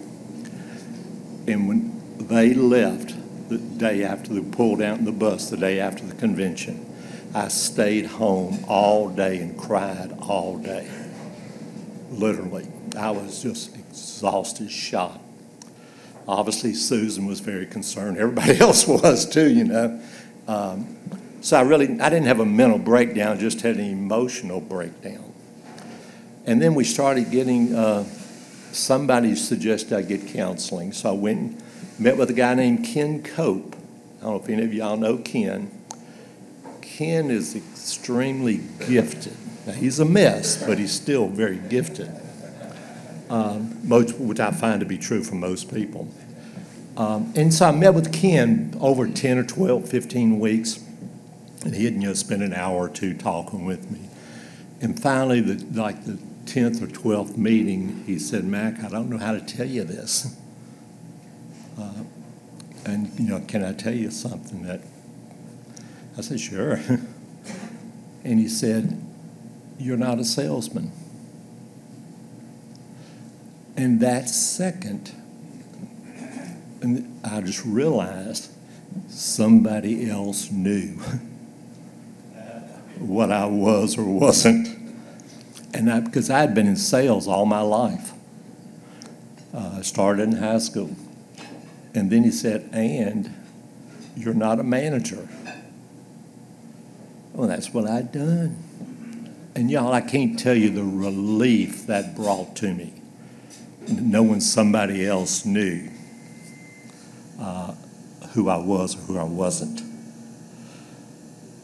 And 1.47 1.67
when 1.67 2.17
they 2.17 2.53
left 2.53 3.13
the 3.49 3.57
day 3.57 4.03
after 4.03 4.33
they 4.33 4.41
pulled 4.41 4.81
out 4.81 4.97
in 4.97 5.05
the 5.05 5.11
bus, 5.11 5.49
the 5.49 5.57
day 5.57 5.79
after 5.79 6.05
the 6.05 6.15
convention, 6.15 6.85
I 7.33 7.49
stayed 7.49 8.05
home 8.05 8.63
all 8.67 9.09
day 9.09 9.39
and 9.39 9.57
cried 9.57 10.15
all 10.21 10.57
day. 10.57 10.89
Literally. 12.09 12.67
I 12.97 13.11
was 13.11 13.43
just 13.43 13.75
exhausted, 13.75 14.71
shot 14.71 15.19
obviously 16.27 16.73
Susan 16.73 17.25
was 17.25 17.39
very 17.39 17.65
concerned. 17.65 18.17
Everybody 18.17 18.57
else 18.59 18.87
was 18.87 19.27
too, 19.27 19.49
you 19.49 19.63
know. 19.65 20.01
Um, 20.47 20.97
so 21.41 21.57
I 21.57 21.61
really, 21.61 21.99
I 21.99 22.09
didn't 22.09 22.25
have 22.25 22.39
a 22.39 22.45
mental 22.45 22.79
breakdown, 22.79 23.39
just 23.39 23.61
had 23.61 23.77
an 23.77 23.85
emotional 23.85 24.59
breakdown. 24.59 25.33
And 26.45 26.61
then 26.61 26.75
we 26.75 26.83
started 26.83 27.31
getting, 27.31 27.75
uh, 27.75 28.03
somebody 28.71 29.35
suggested 29.35 29.93
I 29.93 30.01
get 30.01 30.27
counseling. 30.27 30.91
So 30.91 31.09
I 31.09 31.13
went 31.13 31.61
met 31.99 32.17
with 32.17 32.29
a 32.29 32.33
guy 32.33 32.53
named 32.55 32.85
Ken 32.85 33.23
Cope. 33.23 33.75
I 34.19 34.23
don't 34.23 34.31
know 34.31 34.43
if 34.43 34.49
any 34.49 34.63
of 34.63 34.73
y'all 34.73 34.97
know 34.97 35.17
Ken. 35.17 35.71
Ken 36.81 37.29
is 37.29 37.55
extremely 37.55 38.61
gifted. 38.87 39.35
Now, 39.65 39.73
he's 39.73 39.99
a 39.99 40.05
mess, 40.05 40.63
but 40.65 40.77
he's 40.77 40.91
still 40.91 41.27
very 41.27 41.57
gifted 41.57 42.11
um, 43.29 43.77
most, 43.83 44.17
which 44.17 44.39
I 44.39 44.51
find 44.51 44.79
to 44.79 44.85
be 44.85 44.97
true 44.97 45.23
for 45.23 45.35
most 45.35 45.73
people. 45.73 46.07
Um, 46.97 47.33
and 47.35 47.53
so 47.53 47.67
I 47.67 47.71
met 47.71 47.93
with 47.93 48.13
Ken 48.13 48.75
over 48.79 49.07
10 49.07 49.37
or 49.37 49.43
12, 49.43 49.89
15 49.89 50.39
weeks, 50.39 50.83
and 51.63 51.75
he 51.75 51.85
had 51.85 51.93
you 51.93 51.99
know, 51.99 52.13
spent 52.13 52.41
an 52.41 52.53
hour 52.53 52.75
or 52.75 52.89
two 52.89 53.13
talking 53.13 53.65
with 53.65 53.91
me. 53.91 54.09
And 54.81 55.01
finally, 55.01 55.41
the, 55.41 55.63
like 55.77 56.05
the 56.05 56.19
10th 56.45 56.81
or 56.81 56.87
12th 56.87 57.37
meeting, 57.37 58.03
he 58.05 58.19
said, 58.19 58.45
Mac, 58.45 58.83
I 58.83 58.89
don't 58.89 59.09
know 59.09 59.17
how 59.17 59.33
to 59.33 59.41
tell 59.41 59.65
you 59.65 59.83
this. 59.83 60.39
Uh, 61.77 62.03
and, 62.85 63.11
you 63.19 63.29
know, 63.29 63.43
can 63.47 63.63
I 63.63 63.73
tell 63.73 63.93
you 63.93 64.11
something 64.11 64.63
that 64.63 64.81
I 66.17 66.21
said, 66.21 66.39
sure. 66.39 66.73
and 68.23 68.39
he 68.39 68.47
said, 68.47 69.01
You're 69.77 69.97
not 69.97 70.19
a 70.19 70.23
salesman. 70.23 70.91
And 73.75 73.99
that 73.99 74.29
second, 74.29 75.11
and 76.81 77.19
I 77.25 77.41
just 77.41 77.65
realized 77.65 78.49
somebody 79.09 80.09
else 80.09 80.49
knew 80.49 80.91
what 82.99 83.31
I 83.31 83.45
was 83.45 83.97
or 83.97 84.05
wasn't. 84.05 84.69
And 85.73 85.91
I, 85.91 85.99
because 85.99 86.29
I 86.29 86.39
had 86.39 86.55
been 86.55 86.67
in 86.67 86.77
sales 86.77 87.27
all 87.27 87.45
my 87.45 87.59
life. 87.59 88.13
Uh, 89.53 89.81
started 89.81 90.23
in 90.23 90.37
high 90.37 90.59
school. 90.59 90.95
And 91.95 92.11
then 92.11 92.23
he 92.23 92.31
said, 92.31 92.69
and 92.73 93.33
you're 94.15 94.33
not 94.33 94.59
a 94.59 94.63
manager. 94.63 95.27
Well, 97.33 97.47
that's 97.47 97.73
what 97.73 97.87
I'd 97.87 98.11
done. 98.11 98.61
And 99.55 99.71
y'all, 99.71 99.93
I 99.93 100.01
can't 100.01 100.37
tell 100.37 100.55
you 100.55 100.69
the 100.69 100.83
relief 100.83 101.87
that 101.87 102.15
brought 102.15 102.55
to 102.57 102.73
me, 102.73 102.93
knowing 103.87 104.41
somebody 104.41 105.05
else 105.05 105.45
knew 105.45 105.89
uh, 107.39 107.73
who 108.33 108.49
I 108.49 108.57
was 108.57 108.95
or 108.95 108.99
who 108.99 109.17
I 109.17 109.23
wasn't. 109.23 109.81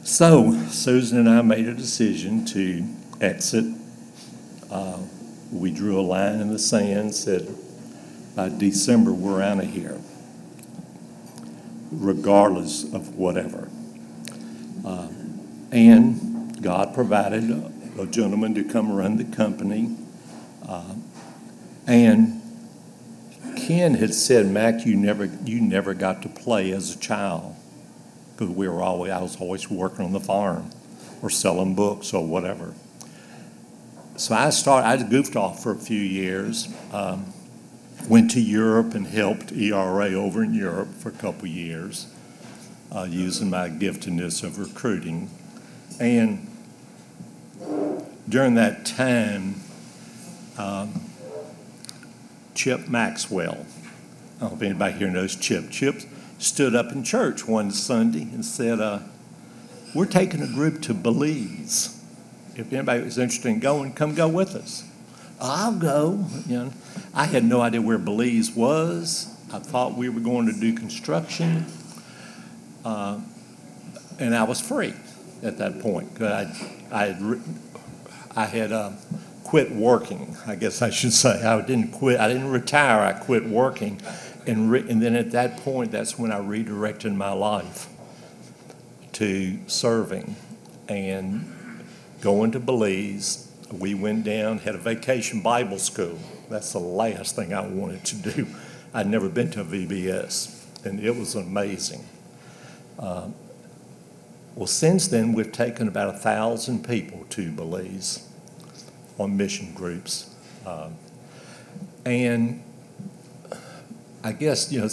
So, 0.03 0.53
Susan 0.69 1.19
and 1.19 1.29
I 1.29 1.41
made 1.41 1.67
a 1.67 1.73
decision 1.73 2.45
to 2.45 2.83
exit. 3.19 3.65
Uh, 4.71 4.99
we 5.51 5.71
drew 5.71 5.99
a 5.99 6.01
line 6.01 6.39
in 6.39 6.49
the 6.51 6.59
sand, 6.59 7.13
said, 7.13 7.53
by 8.35 8.47
December, 8.49 9.11
we're 9.11 9.41
out 9.41 9.59
of 9.59 9.69
here, 9.69 9.99
regardless 11.91 12.83
of 12.93 13.15
whatever. 13.15 13.69
Uh, 14.85 15.09
and 15.71 16.61
God 16.61 16.93
provided 16.93 17.49
a, 17.49 17.71
a, 18.01 18.07
gentleman 18.07 18.55
to 18.55 18.63
come 18.63 18.91
run 18.91 19.17
the 19.17 19.25
company. 19.25 19.95
Uh, 20.67 20.95
and 21.85 22.41
Ken 23.57 23.95
had 23.95 24.13
said, 24.13 24.47
Mac, 24.47 24.85
you 24.85 24.95
never, 24.95 25.25
you 25.25 25.61
never 25.61 25.93
got 25.93 26.21
to 26.23 26.29
play 26.29 26.71
as 26.71 26.95
a 26.95 26.99
child 26.99 27.55
because 28.33 28.55
we 28.55 28.67
were 28.67 28.81
always, 28.81 29.11
I 29.11 29.21
was 29.21 29.39
always 29.39 29.69
working 29.69 30.05
on 30.05 30.13
the 30.13 30.19
farm 30.19 30.71
or 31.21 31.29
selling 31.29 31.75
books 31.75 32.13
or 32.13 32.25
whatever. 32.25 32.73
So 34.17 34.35
I 34.35 34.49
started, 34.49 34.87
I 34.87 35.09
goofed 35.09 35.35
off 35.35 35.61
for 35.61 35.71
a 35.71 35.77
few 35.77 35.99
years. 35.99 36.67
Um, 36.91 37.33
went 38.07 38.31
to 38.31 38.41
Europe 38.41 38.93
and 38.93 39.07
helped 39.07 39.51
ERA 39.51 40.13
over 40.13 40.43
in 40.43 40.53
Europe 40.53 40.93
for 40.95 41.09
a 41.09 41.13
couple 41.13 41.47
years, 41.47 42.07
uh, 42.91 43.07
using 43.09 43.49
my 43.49 43.69
giftedness 43.69 44.43
of 44.43 44.59
recruiting. 44.59 45.29
And 45.99 46.47
during 48.27 48.55
that 48.55 48.85
time, 48.85 49.55
um, 50.57 51.01
Chip 52.53 52.87
Maxwell, 52.87 53.65
I 54.37 54.41
don't 54.41 54.51
know 54.51 54.57
if 54.57 54.61
anybody 54.61 54.97
here 54.97 55.09
knows 55.09 55.35
Chip. 55.35 55.69
Chip 55.69 56.01
stood 56.37 56.75
up 56.75 56.91
in 56.91 57.03
church 57.03 57.47
one 57.47 57.71
Sunday 57.71 58.23
and 58.23 58.43
said, 58.43 58.79
uh, 58.79 58.99
We're 59.93 60.05
taking 60.05 60.41
a 60.41 60.47
group 60.47 60.81
to 60.83 60.93
Belize. 60.93 61.97
If 62.55 62.73
anybody 62.73 63.03
is 63.03 63.17
interested 63.17 63.49
in 63.49 63.59
going, 63.59 63.93
come 63.93 64.15
go 64.15 64.27
with 64.27 64.55
us. 64.55 64.83
I'll 65.41 65.73
go. 65.75 66.25
You 66.47 66.55
know, 66.55 66.73
I 67.15 67.25
had 67.25 67.43
no 67.43 67.61
idea 67.61 67.81
where 67.81 67.97
Belize 67.97 68.51
was. 68.51 69.35
I 69.51 69.59
thought 69.59 69.97
we 69.97 70.07
were 70.07 70.21
going 70.21 70.45
to 70.45 70.53
do 70.53 70.73
construction, 70.73 71.65
uh, 72.85 73.19
and 74.19 74.35
I 74.35 74.43
was 74.43 74.61
free 74.61 74.93
at 75.43 75.57
that 75.57 75.81
point. 75.81 76.21
I, 76.21 76.43
I 76.91 77.05
had, 77.07 77.41
I 78.35 78.45
had 78.45 78.71
uh, 78.71 78.91
quit 79.43 79.71
working. 79.71 80.37
I 80.47 80.55
guess 80.55 80.81
I 80.81 80.89
should 80.89 81.11
say 81.11 81.43
I 81.43 81.59
didn't 81.61 81.91
quit. 81.91 82.19
I 82.19 82.27
didn't 82.29 82.51
retire. 82.51 83.01
I 83.01 83.13
quit 83.13 83.43
working, 83.45 83.99
and 84.47 84.71
re- 84.71 84.87
and 84.87 85.01
then 85.01 85.15
at 85.15 85.31
that 85.31 85.57
point, 85.57 85.91
that's 85.91 86.17
when 86.17 86.31
I 86.31 86.37
redirected 86.37 87.13
my 87.13 87.33
life 87.33 87.87
to 89.13 89.59
serving 89.67 90.35
and 90.87 91.83
going 92.21 92.51
to 92.51 92.59
Belize. 92.59 93.50
We 93.73 93.93
went 93.93 94.23
down, 94.23 94.59
had 94.59 94.75
a 94.75 94.79
vacation 94.79 95.41
Bible 95.41 95.79
school. 95.79 96.19
That's 96.49 96.73
the 96.73 96.79
last 96.79 97.35
thing 97.35 97.53
I 97.53 97.65
wanted 97.65 98.03
to 98.05 98.15
do. 98.15 98.47
I'd 98.93 99.07
never 99.07 99.29
been 99.29 99.49
to 99.51 99.61
a 99.61 99.63
VBS, 99.63 100.85
and 100.85 100.99
it 100.99 101.15
was 101.15 101.35
amazing. 101.35 102.05
Uh, 102.99 103.29
well, 104.55 104.67
since 104.67 105.07
then, 105.07 105.31
we've 105.31 105.51
taken 105.51 105.87
about 105.87 106.13
a 106.13 106.17
thousand 106.17 106.85
people 106.85 107.25
to 107.29 107.51
Belize 107.51 108.27
on 109.17 109.37
mission 109.37 109.73
groups. 109.73 110.35
Um, 110.65 110.95
and 112.05 112.61
I 114.23 114.33
guess, 114.33 114.71
you 114.71 114.81
know, 114.81 114.89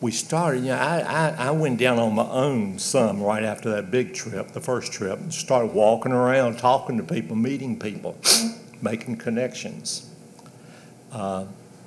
we 0.00 0.12
started, 0.12 0.60
you 0.60 0.68
know, 0.68 0.76
I, 0.76 1.00
I, 1.00 1.28
I, 1.48 1.50
went 1.50 1.78
down 1.78 1.98
on 1.98 2.14
my 2.14 2.28
own 2.28 2.78
some 2.78 3.20
right 3.20 3.42
after 3.42 3.70
that 3.70 3.90
big 3.90 4.14
trip, 4.14 4.52
the 4.52 4.60
first 4.60 4.92
trip, 4.92 5.18
and 5.18 5.34
started 5.34 5.72
walking 5.74 6.12
around, 6.12 6.58
talking 6.58 6.96
to 6.98 7.02
people, 7.02 7.34
meeting 7.34 7.78
people, 7.78 8.16
making 8.82 9.16
connections, 9.16 10.08
uh, 11.10 11.46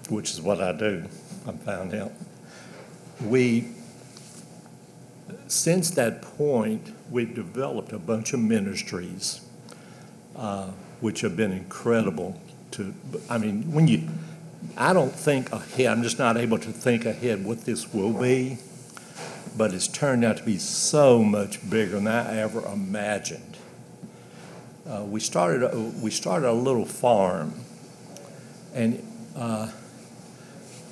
which 0.10 0.32
is 0.32 0.42
what 0.42 0.60
I 0.62 0.74
do, 0.74 1.06
I 1.48 1.52
found 1.54 1.94
out. 1.94 2.12
We, 3.24 3.70
since 5.48 5.92
that 5.92 6.22
point, 6.22 6.94
we've 7.10 7.34
developed 7.34 7.94
a 7.94 8.00
bunch 8.00 8.34
of 8.34 8.42
ministries, 8.42 9.40
uh, 10.36 10.72
which 11.00 11.22
have 11.22 11.38
been 11.38 11.54
incredible 11.54 12.42
to, 12.72 12.94
I 13.30 13.38
mean, 13.38 13.72
when 13.72 13.88
you, 13.88 14.08
I 14.78 14.94
don't 14.94 15.14
think 15.14 15.52
ahead. 15.52 15.88
I'm 15.88 16.04
just 16.04 16.20
not 16.20 16.38
able 16.38 16.58
to 16.60 16.72
think 16.72 17.06
ahead 17.06 17.44
what 17.44 17.66
this 17.66 17.94
will 17.94 18.14
be. 18.14 18.58
But 19.58 19.74
it's 19.74 19.88
turned 19.88 20.24
out 20.24 20.38
to 20.38 20.44
be 20.44 20.58
so 20.58 21.24
much 21.24 21.70
bigger 21.70 21.96
than 21.96 22.08
I 22.08 22.38
ever 22.40 22.66
imagined. 22.66 23.58
Uh, 24.88 25.04
we 25.04 25.20
started 25.20 25.64
a, 25.64 25.78
we 26.02 26.10
started 26.10 26.50
a 26.50 26.54
little 26.54 26.86
farm, 26.86 27.54
and 28.74 29.06
uh, 29.36 29.68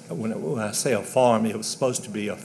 when, 0.09 0.31
it, 0.31 0.39
when 0.39 0.61
I 0.61 0.71
say 0.71 0.93
a 0.93 1.01
farm, 1.01 1.45
it 1.45 1.55
was 1.55 1.67
supposed 1.67 2.03
to 2.03 2.09
be 2.09 2.27
a 2.27 2.35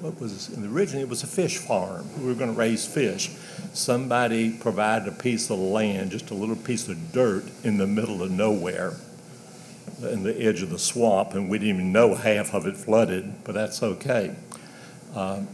what 0.00 0.20
was 0.20 0.56
originally 0.58 1.02
it 1.02 1.08
was 1.08 1.22
a 1.22 1.26
fish 1.26 1.58
farm. 1.58 2.06
We 2.20 2.26
were 2.26 2.34
going 2.34 2.52
to 2.52 2.58
raise 2.58 2.86
fish. 2.86 3.30
Somebody 3.72 4.52
provided 4.58 5.08
a 5.08 5.12
piece 5.12 5.50
of 5.50 5.58
land, 5.58 6.10
just 6.10 6.30
a 6.30 6.34
little 6.34 6.56
piece 6.56 6.88
of 6.88 7.12
dirt 7.12 7.44
in 7.62 7.78
the 7.78 7.86
middle 7.86 8.22
of 8.22 8.30
nowhere 8.30 8.94
in 10.02 10.22
the 10.22 10.36
edge 10.40 10.62
of 10.62 10.70
the 10.70 10.78
swamp, 10.78 11.34
and 11.34 11.48
we 11.48 11.58
didn't 11.58 11.76
even 11.76 11.92
know 11.92 12.14
half 12.14 12.54
of 12.54 12.66
it 12.66 12.76
flooded, 12.76 13.44
but 13.44 13.54
that's 13.54 13.82
okay. 13.82 14.34
Um, 15.14 15.48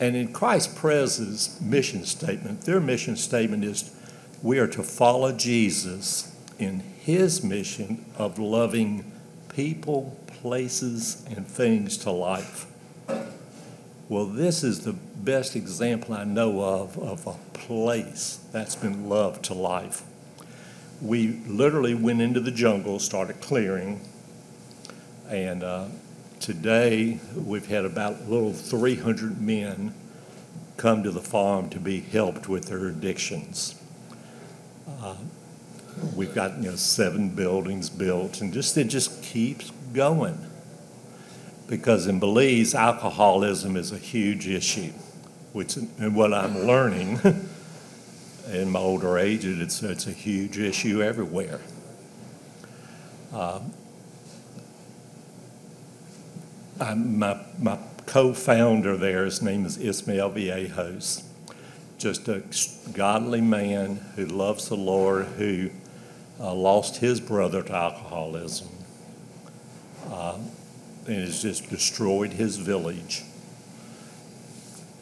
and 0.00 0.16
in 0.16 0.32
Christ 0.32 0.76
Pres's 0.76 1.60
mission 1.60 2.04
statement, 2.04 2.62
their 2.62 2.80
mission 2.80 3.16
statement 3.16 3.64
is 3.64 3.94
we 4.42 4.58
are 4.58 4.66
to 4.68 4.82
follow 4.82 5.32
Jesus 5.32 6.34
in 6.58 6.80
his 7.00 7.42
mission 7.42 8.04
of 8.16 8.38
loving 8.38 9.10
people, 9.48 10.18
places, 10.26 11.24
and 11.34 11.46
things 11.46 11.96
to 11.98 12.10
life. 12.10 12.66
Well, 14.08 14.26
this 14.26 14.62
is 14.62 14.80
the 14.80 14.92
best 14.92 15.56
example 15.56 16.14
I 16.14 16.24
know 16.24 16.60
of 16.60 16.98
of 16.98 17.26
a 17.26 17.36
place 17.56 18.40
that's 18.52 18.76
been 18.76 19.08
loved 19.08 19.44
to 19.46 19.54
life 19.54 20.02
we 21.00 21.28
literally 21.46 21.94
went 21.94 22.20
into 22.20 22.40
the 22.40 22.50
jungle, 22.50 22.98
started 22.98 23.40
clearing, 23.40 24.00
and 25.28 25.62
uh, 25.62 25.86
today 26.40 27.18
we've 27.36 27.66
had 27.66 27.84
about 27.84 28.28
little 28.28 28.52
300 28.52 29.40
men 29.40 29.94
come 30.76 31.02
to 31.02 31.10
the 31.10 31.20
farm 31.20 31.68
to 31.70 31.78
be 31.78 32.00
helped 32.00 32.48
with 32.48 32.66
their 32.66 32.86
addictions. 32.86 33.80
Uh, 35.00 35.16
we've 36.14 36.34
got 36.34 36.56
you 36.58 36.70
know 36.70 36.76
seven 36.76 37.30
buildings 37.30 37.90
built, 37.90 38.40
and 38.40 38.52
just 38.52 38.76
it 38.76 38.88
just 38.88 39.22
keeps 39.22 39.70
going. 39.92 40.38
Because 41.66 42.06
in 42.06 42.20
Belize, 42.20 42.74
alcoholism 42.74 43.76
is 43.76 43.90
a 43.90 43.96
huge 43.96 44.46
issue, 44.46 44.92
which 45.52 45.76
and 45.76 46.14
what 46.14 46.34
I'm 46.34 46.66
learning. 46.66 47.20
in 48.54 48.70
my 48.70 48.80
older 48.80 49.18
age, 49.18 49.44
it's, 49.44 49.82
it's 49.82 50.06
a 50.06 50.12
huge 50.12 50.58
issue 50.58 51.02
everywhere. 51.02 51.60
Uh, 53.32 53.60
my, 56.94 57.40
my 57.58 57.78
co-founder 58.06 58.96
there, 58.96 59.24
his 59.24 59.42
name 59.42 59.64
is 59.64 59.76
Ismael 59.78 60.30
Viejos, 60.30 61.24
just 61.98 62.28
a 62.28 62.42
godly 62.92 63.40
man 63.40 63.96
who 64.16 64.26
loves 64.26 64.68
the 64.68 64.76
Lord, 64.76 65.26
who 65.26 65.70
uh, 66.38 66.54
lost 66.54 66.98
his 66.98 67.20
brother 67.20 67.62
to 67.62 67.74
alcoholism, 67.74 68.68
uh, 70.10 70.38
and 71.06 71.16
has 71.16 71.42
just 71.42 71.70
destroyed 71.70 72.32
his 72.32 72.56
village. 72.56 73.22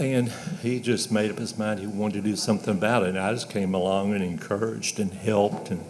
And 0.02 0.32
he 0.62 0.80
just 0.80 1.12
made 1.12 1.30
up 1.30 1.38
his 1.38 1.56
mind 1.56 1.78
he 1.78 1.86
wanted 1.86 2.24
to 2.24 2.30
do 2.30 2.34
something 2.34 2.74
about 2.74 3.04
it. 3.04 3.10
And 3.10 3.18
I 3.20 3.32
just 3.32 3.48
came 3.48 3.72
along 3.72 4.14
and 4.14 4.24
encouraged 4.24 4.98
and 4.98 5.12
helped 5.12 5.70
and 5.70 5.84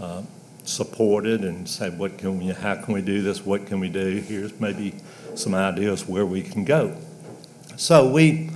uh, 0.00 0.22
supported 0.64 1.42
and 1.42 1.68
said, 1.68 1.98
"What 1.98 2.16
can 2.16 2.38
we? 2.38 2.46
How 2.46 2.76
can 2.76 2.94
we 2.94 3.02
do 3.02 3.20
this? 3.20 3.44
What 3.44 3.66
can 3.66 3.78
we 3.78 3.90
do? 3.90 4.24
Here's 4.26 4.58
maybe 4.58 4.94
some 5.34 5.54
ideas 5.54 6.08
where 6.08 6.24
we 6.24 6.40
can 6.40 6.64
go." 6.64 6.96
So 7.76 8.10
we 8.10 8.48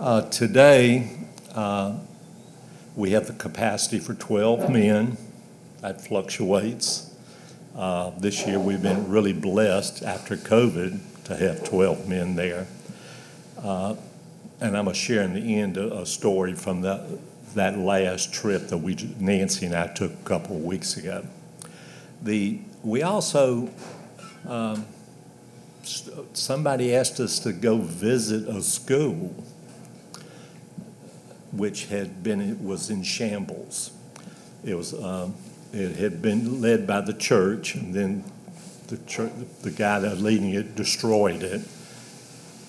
uh, 0.00 0.22
today 0.22 1.10
uh, 1.54 1.96
we 2.96 3.12
have 3.12 3.28
the 3.28 3.34
capacity 3.34 4.00
for 4.00 4.14
12 4.14 4.68
men. 4.68 5.16
That 5.80 6.00
fluctuates. 6.00 7.14
Uh, 7.76 8.10
This 8.18 8.44
year, 8.48 8.58
we've 8.58 8.82
been 8.82 9.08
really 9.08 9.32
blessed 9.32 10.02
after 10.02 10.36
COVID 10.36 10.98
to 11.24 11.36
have 11.36 11.62
12 11.62 12.08
men 12.08 12.34
there. 12.34 12.66
And 14.64 14.78
I'm 14.78 14.84
going 14.84 14.94
to 14.94 14.98
share 14.98 15.20
in 15.20 15.34
the 15.34 15.56
end 15.56 15.76
a, 15.76 15.98
a 15.98 16.06
story 16.06 16.54
from 16.54 16.80
that, 16.80 17.06
that 17.54 17.76
last 17.76 18.32
trip 18.32 18.68
that 18.68 18.78
we, 18.78 18.96
Nancy 19.20 19.66
and 19.66 19.74
I 19.74 19.88
took 19.88 20.10
a 20.10 20.24
couple 20.24 20.56
of 20.56 20.64
weeks 20.64 20.96
ago. 20.96 21.26
The, 22.22 22.60
we 22.82 23.02
also, 23.02 23.68
um, 24.48 24.86
somebody 26.32 26.96
asked 26.96 27.20
us 27.20 27.38
to 27.40 27.52
go 27.52 27.76
visit 27.76 28.48
a 28.48 28.62
school 28.62 29.34
which 31.52 31.88
had 31.88 32.22
been, 32.22 32.40
it 32.40 32.58
was 32.58 32.88
in 32.88 33.02
shambles. 33.02 33.90
It 34.64 34.76
was, 34.76 34.94
um, 34.94 35.34
it 35.74 35.96
had 35.96 36.22
been 36.22 36.62
led 36.62 36.86
by 36.86 37.02
the 37.02 37.12
church, 37.12 37.74
and 37.74 37.92
then 37.92 38.24
the 38.86 38.96
church, 39.06 39.30
the 39.60 39.70
guy 39.70 39.98
that 39.98 40.20
leading 40.20 40.54
it 40.54 40.74
destroyed 40.74 41.42
it. 41.42 41.60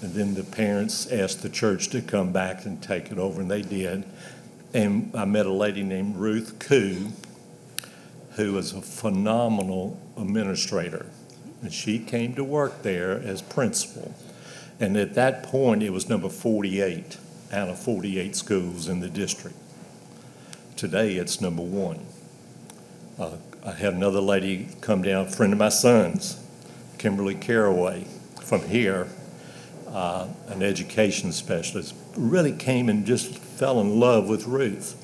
And 0.06 0.14
then 0.14 0.36
the 0.36 0.44
parents 0.44 1.12
asked 1.12 1.42
the 1.42 1.50
church 1.50 1.90
to 1.90 2.00
come 2.00 2.32
back 2.32 2.64
and 2.64 2.80
take 2.80 3.12
it 3.12 3.18
over, 3.18 3.42
and 3.42 3.50
they 3.50 3.64
did. 3.64 4.04
And 4.72 5.10
I 5.16 5.26
met 5.26 5.48
a 5.48 5.52
lady 5.52 5.82
named 5.82 6.18
Ruth 6.18 6.60
Koo, 6.60 7.08
who 8.36 8.54
was 8.54 8.72
a 8.72 8.84
phenomenal 8.84 10.00
administrator. 10.16 11.08
And 11.64 11.74
she 11.74 11.98
came 11.98 12.36
to 12.36 12.44
work 12.44 12.84
there 12.84 13.14
as 13.14 13.42
principal. 13.42 14.14
And 14.80 14.96
at 14.96 15.16
that 15.16 15.42
point, 15.42 15.82
it 15.82 15.90
was 15.90 16.08
number 16.08 16.30
48 16.30 17.18
out 17.52 17.70
of 17.70 17.80
48 17.80 18.36
schools 18.36 18.88
in 18.88 19.00
the 19.00 19.10
district. 19.10 19.58
Today, 20.76 21.16
it's 21.16 21.42
number 21.42 21.64
one. 21.64 22.06
Uh, 23.18 23.38
I 23.66 23.72
had 23.72 23.96
another 23.96 24.22
lady 24.22 24.68
come 24.82 25.02
down, 25.02 25.26
a 25.26 25.32
friend 25.32 25.52
of 25.52 25.58
my 25.58 25.70
son's, 25.70 26.40
Kimberly 27.00 27.34
Caraway, 27.34 28.06
from 28.44 28.62
here, 28.68 29.08
uh, 29.96 30.28
an 30.50 30.62
education 30.62 31.32
specialist, 31.32 31.96
really 32.18 32.52
came 32.52 32.90
and 32.90 33.06
just 33.06 33.38
fell 33.38 33.80
in 33.80 33.98
love 33.98 34.28
with 34.28 34.46
Ruth. 34.46 35.02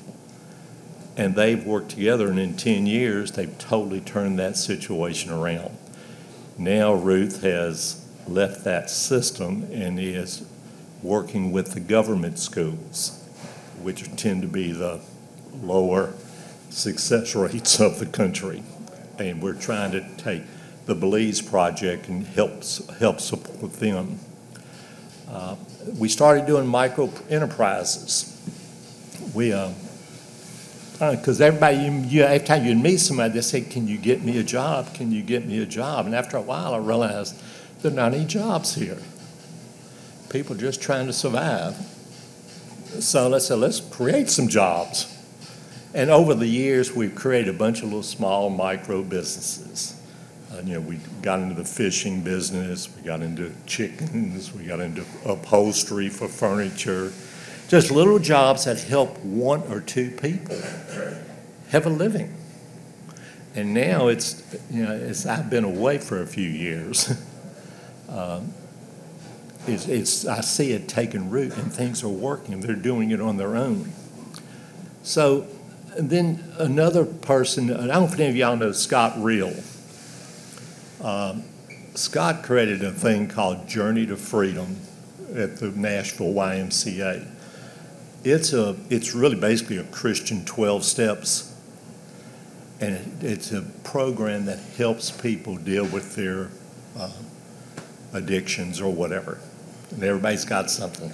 And 1.16 1.34
they've 1.34 1.64
worked 1.64 1.92
together, 1.92 2.28
and 2.28 2.38
in 2.38 2.58
10 2.58 2.84
years, 2.84 3.32
they've 3.32 3.56
totally 3.58 4.02
turned 4.02 4.38
that 4.38 4.58
situation 4.58 5.32
around. 5.32 5.78
Now 6.58 6.92
Ruth 6.92 7.42
has 7.42 8.06
left 8.28 8.64
that 8.64 8.90
system 8.90 9.66
and 9.72 9.98
is 9.98 10.44
working 11.02 11.52
with 11.52 11.72
the 11.72 11.80
government 11.80 12.38
schools, 12.38 13.26
which 13.80 14.14
tend 14.16 14.42
to 14.42 14.48
be 14.48 14.72
the 14.72 15.00
lower 15.62 16.12
success 16.68 17.34
rates 17.34 17.80
of 17.80 17.98
the 17.98 18.06
country. 18.06 18.62
And 19.18 19.42
we're 19.42 19.54
trying 19.54 19.92
to 19.92 20.06
take 20.18 20.42
the 20.84 20.94
Belize 20.94 21.40
project 21.40 22.08
and 22.08 22.26
help, 22.26 22.62
help 22.98 23.20
support 23.20 23.72
them. 23.74 24.18
Uh, 25.32 25.56
We 25.98 26.08
started 26.08 26.46
doing 26.46 26.66
micro 26.66 27.10
enterprises. 27.28 28.28
We, 29.34 29.52
uh, 29.52 29.70
because 30.98 31.40
everybody, 31.40 31.78
you, 31.78 31.92
you, 32.06 32.22
every 32.22 32.46
time 32.46 32.64
you 32.64 32.76
meet 32.76 32.98
somebody, 32.98 33.34
they 33.34 33.40
say, 33.40 33.62
"Can 33.62 33.88
you 33.88 33.98
get 33.98 34.22
me 34.22 34.38
a 34.38 34.44
job? 34.44 34.94
Can 34.94 35.10
you 35.10 35.22
get 35.22 35.44
me 35.44 35.60
a 35.60 35.66
job?" 35.66 36.06
And 36.06 36.14
after 36.14 36.36
a 36.36 36.42
while, 36.42 36.74
I 36.74 36.78
realized 36.78 37.34
there 37.80 37.90
are 37.90 37.94
not 37.94 38.14
any 38.14 38.24
jobs 38.24 38.74
here. 38.76 38.98
People 40.28 40.54
just 40.54 40.80
trying 40.80 41.06
to 41.06 41.12
survive. 41.12 41.74
So 43.00 43.28
let's 43.28 43.46
say, 43.46 43.54
let's 43.54 43.80
create 43.80 44.30
some 44.30 44.48
jobs. 44.48 45.08
And 45.94 46.10
over 46.10 46.34
the 46.34 46.46
years, 46.46 46.94
we've 46.94 47.14
created 47.14 47.54
a 47.54 47.58
bunch 47.58 47.78
of 47.78 47.86
little 47.86 48.02
small 48.02 48.50
micro 48.50 49.02
businesses. 49.02 49.94
Uh, 50.52 50.60
you 50.64 50.74
know, 50.74 50.80
we 50.80 50.98
got 51.22 51.40
into 51.40 51.54
the 51.54 51.64
fishing 51.64 52.22
business, 52.22 52.94
we 52.94 53.02
got 53.02 53.22
into 53.22 53.52
chickens, 53.66 54.52
we 54.52 54.64
got 54.64 54.80
into 54.80 55.04
upholstery 55.24 56.10
for 56.10 56.28
furniture. 56.28 57.12
Just 57.68 57.90
little 57.90 58.18
jobs 58.18 58.66
that 58.66 58.78
help 58.80 59.18
one 59.20 59.62
or 59.72 59.80
two 59.80 60.10
people 60.10 60.60
have 61.70 61.86
a 61.86 61.90
living. 61.90 62.34
And 63.54 63.72
now 63.72 64.08
it's, 64.08 64.42
you 64.70 64.82
know, 64.84 64.92
it's, 64.92 65.24
I've 65.24 65.48
been 65.48 65.64
away 65.64 65.98
for 65.98 66.20
a 66.20 66.26
few 66.26 66.48
years. 66.48 67.12
Um, 68.08 68.52
It's, 69.66 69.88
it's, 69.88 70.26
I 70.26 70.42
see 70.42 70.72
it 70.72 70.86
taking 70.86 71.30
root 71.30 71.56
and 71.56 71.72
things 71.72 72.04
are 72.04 72.08
working. 72.10 72.60
They're 72.60 72.74
doing 72.76 73.10
it 73.10 73.22
on 73.22 73.38
their 73.38 73.56
own. 73.56 73.92
So 75.02 75.46
then 75.98 76.44
another 76.58 77.06
person, 77.06 77.70
I 77.72 77.86
don't 77.86 77.88
know 77.88 78.04
if 78.04 78.20
any 78.20 78.28
of 78.28 78.36
y'all 78.36 78.56
know 78.56 78.72
Scott 78.72 79.14
Reel. 79.16 79.54
Um, 81.02 81.42
Scott 81.94 82.42
created 82.42 82.82
a 82.84 82.92
thing 82.92 83.28
called 83.28 83.68
Journey 83.68 84.06
to 84.06 84.16
Freedom 84.16 84.76
at 85.34 85.56
the 85.56 85.70
Nashville 85.70 86.32
YMCA. 86.32 87.26
It's 88.24 88.52
a, 88.52 88.76
it's 88.88 89.14
really 89.14 89.36
basically 89.36 89.78
a 89.78 89.84
Christian 89.84 90.44
12 90.44 90.84
steps. 90.84 91.52
And 92.80 92.94
it- 92.94 93.24
it's 93.24 93.52
a 93.52 93.62
program 93.84 94.46
that 94.46 94.58
helps 94.76 95.10
people 95.10 95.56
deal 95.56 95.84
with 95.86 96.14
their 96.14 96.48
uh, 96.98 97.10
addictions 98.12 98.80
or 98.80 98.92
whatever. 98.92 99.38
And 99.90 100.02
everybody's 100.02 100.44
got 100.44 100.70
something 100.70 101.12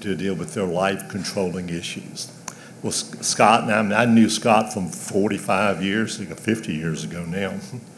to 0.00 0.16
deal 0.16 0.34
with 0.34 0.54
their 0.54 0.64
life 0.66 1.08
controlling 1.08 1.68
issues. 1.68 2.30
Well, 2.82 2.92
Scott, 2.92 3.64
and 3.64 3.72
I, 3.72 3.82
mean, 3.82 3.92
I 3.92 4.04
knew 4.04 4.28
Scott 4.28 4.72
from 4.72 4.88
45 4.88 5.82
years 5.82 6.18
ago, 6.18 6.34
50 6.34 6.74
years 6.74 7.04
ago 7.04 7.24
now, 7.24 7.54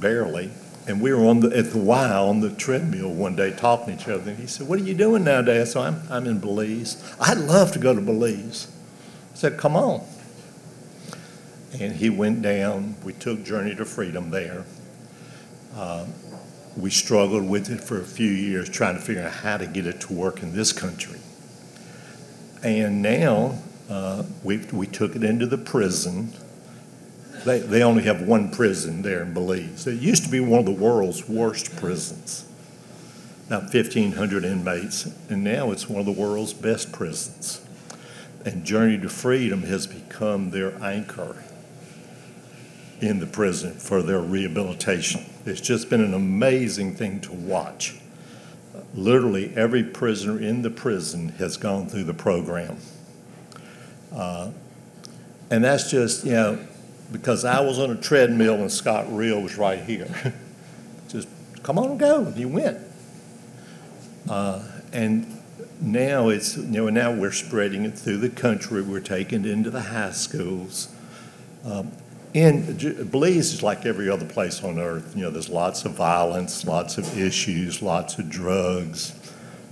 barely. 0.00 0.50
And 0.86 1.02
we 1.02 1.12
were 1.12 1.26
on 1.26 1.40
the, 1.40 1.56
at 1.56 1.72
the 1.72 1.78
Y 1.78 2.10
on 2.10 2.40
the 2.40 2.50
treadmill 2.50 3.12
one 3.12 3.36
day 3.36 3.50
talking 3.50 3.96
to 3.96 4.02
each 4.02 4.08
other. 4.08 4.30
And 4.30 4.38
he 4.38 4.46
said, 4.46 4.66
What 4.66 4.80
are 4.80 4.84
you 4.84 4.94
doing 4.94 5.24
nowadays? 5.24 5.72
So 5.72 5.82
I'm, 5.82 6.00
I'm 6.10 6.26
in 6.26 6.38
Belize. 6.38 7.02
I'd 7.20 7.38
love 7.38 7.72
to 7.72 7.78
go 7.78 7.94
to 7.94 8.00
Belize. 8.00 8.68
I 9.32 9.36
said, 9.36 9.58
Come 9.58 9.76
on. 9.76 10.02
And 11.78 11.96
he 11.96 12.08
went 12.08 12.40
down. 12.40 12.96
We 13.04 13.12
took 13.12 13.44
Journey 13.44 13.74
to 13.74 13.84
Freedom 13.84 14.30
there. 14.30 14.64
Uh, 15.76 16.06
we 16.76 16.90
struggled 16.90 17.48
with 17.48 17.70
it 17.70 17.82
for 17.82 18.00
a 18.00 18.04
few 18.04 18.30
years, 18.30 18.68
trying 18.68 18.94
to 18.94 19.00
figure 19.00 19.22
out 19.22 19.32
how 19.32 19.58
to 19.58 19.66
get 19.66 19.86
it 19.86 20.00
to 20.02 20.12
work 20.12 20.42
in 20.42 20.54
this 20.54 20.72
country. 20.72 21.18
And 22.62 23.02
now 23.02 23.58
uh, 23.90 24.24
we, 24.42 24.58
we 24.72 24.86
took 24.86 25.16
it 25.16 25.24
into 25.24 25.46
the 25.46 25.58
prison. 25.58 26.32
They, 27.44 27.60
they 27.60 27.82
only 27.82 28.04
have 28.04 28.22
one 28.22 28.50
prison 28.50 29.02
there 29.02 29.22
in 29.22 29.32
Belize. 29.32 29.86
It 29.86 30.00
used 30.00 30.24
to 30.24 30.30
be 30.30 30.40
one 30.40 30.60
of 30.60 30.66
the 30.66 30.72
world's 30.72 31.28
worst 31.28 31.76
prisons, 31.76 32.44
about 33.46 33.74
1,500 33.74 34.44
inmates, 34.44 35.06
and 35.28 35.44
now 35.44 35.70
it's 35.70 35.88
one 35.88 36.00
of 36.00 36.06
the 36.06 36.12
world's 36.12 36.52
best 36.52 36.92
prisons. 36.92 37.64
And 38.44 38.64
Journey 38.64 38.98
to 38.98 39.08
Freedom 39.08 39.62
has 39.62 39.86
become 39.86 40.50
their 40.50 40.82
anchor 40.82 41.42
in 43.00 43.20
the 43.20 43.26
prison 43.26 43.74
for 43.74 44.02
their 44.02 44.20
rehabilitation. 44.20 45.24
It's 45.46 45.60
just 45.60 45.88
been 45.88 46.00
an 46.00 46.14
amazing 46.14 46.94
thing 46.96 47.20
to 47.20 47.32
watch. 47.32 47.96
Literally, 48.94 49.52
every 49.54 49.84
prisoner 49.84 50.40
in 50.40 50.62
the 50.62 50.70
prison 50.70 51.30
has 51.30 51.56
gone 51.56 51.88
through 51.88 52.04
the 52.04 52.14
program. 52.14 52.78
Uh, 54.12 54.50
and 55.50 55.64
that's 55.64 55.90
just, 55.90 56.24
you 56.24 56.32
know, 56.32 56.58
because 57.10 57.44
I 57.44 57.60
was 57.60 57.78
on 57.78 57.90
a 57.90 57.96
treadmill 57.96 58.56
and 58.56 58.70
Scott 58.70 59.06
Reel 59.14 59.40
was 59.40 59.56
right 59.56 59.82
here. 59.82 60.34
just 61.08 61.28
come 61.62 61.78
on 61.78 61.92
and 61.92 62.00
go. 62.00 62.24
And 62.24 62.36
he 62.36 62.44
went. 62.44 62.78
Uh, 64.28 64.62
and 64.92 65.40
now 65.80 66.28
it's, 66.28 66.56
you 66.56 66.64
know, 66.64 66.88
now 66.90 67.12
we're 67.12 67.32
spreading 67.32 67.84
it 67.84 67.98
through 67.98 68.18
the 68.18 68.28
country. 68.28 68.82
We're 68.82 69.00
taking 69.00 69.44
it 69.44 69.50
into 69.50 69.70
the 69.70 69.80
high 69.80 70.12
schools. 70.12 70.94
Um, 71.64 71.92
and 72.34 73.10
Belize 73.10 73.54
is 73.54 73.62
like 73.62 73.86
every 73.86 74.10
other 74.10 74.26
place 74.26 74.62
on 74.62 74.78
earth. 74.78 75.16
You 75.16 75.22
know, 75.22 75.30
there's 75.30 75.48
lots 75.48 75.84
of 75.84 75.92
violence, 75.92 76.64
lots 76.64 76.98
of 76.98 77.18
issues, 77.18 77.80
lots 77.80 78.18
of 78.18 78.28
drugs, 78.28 79.14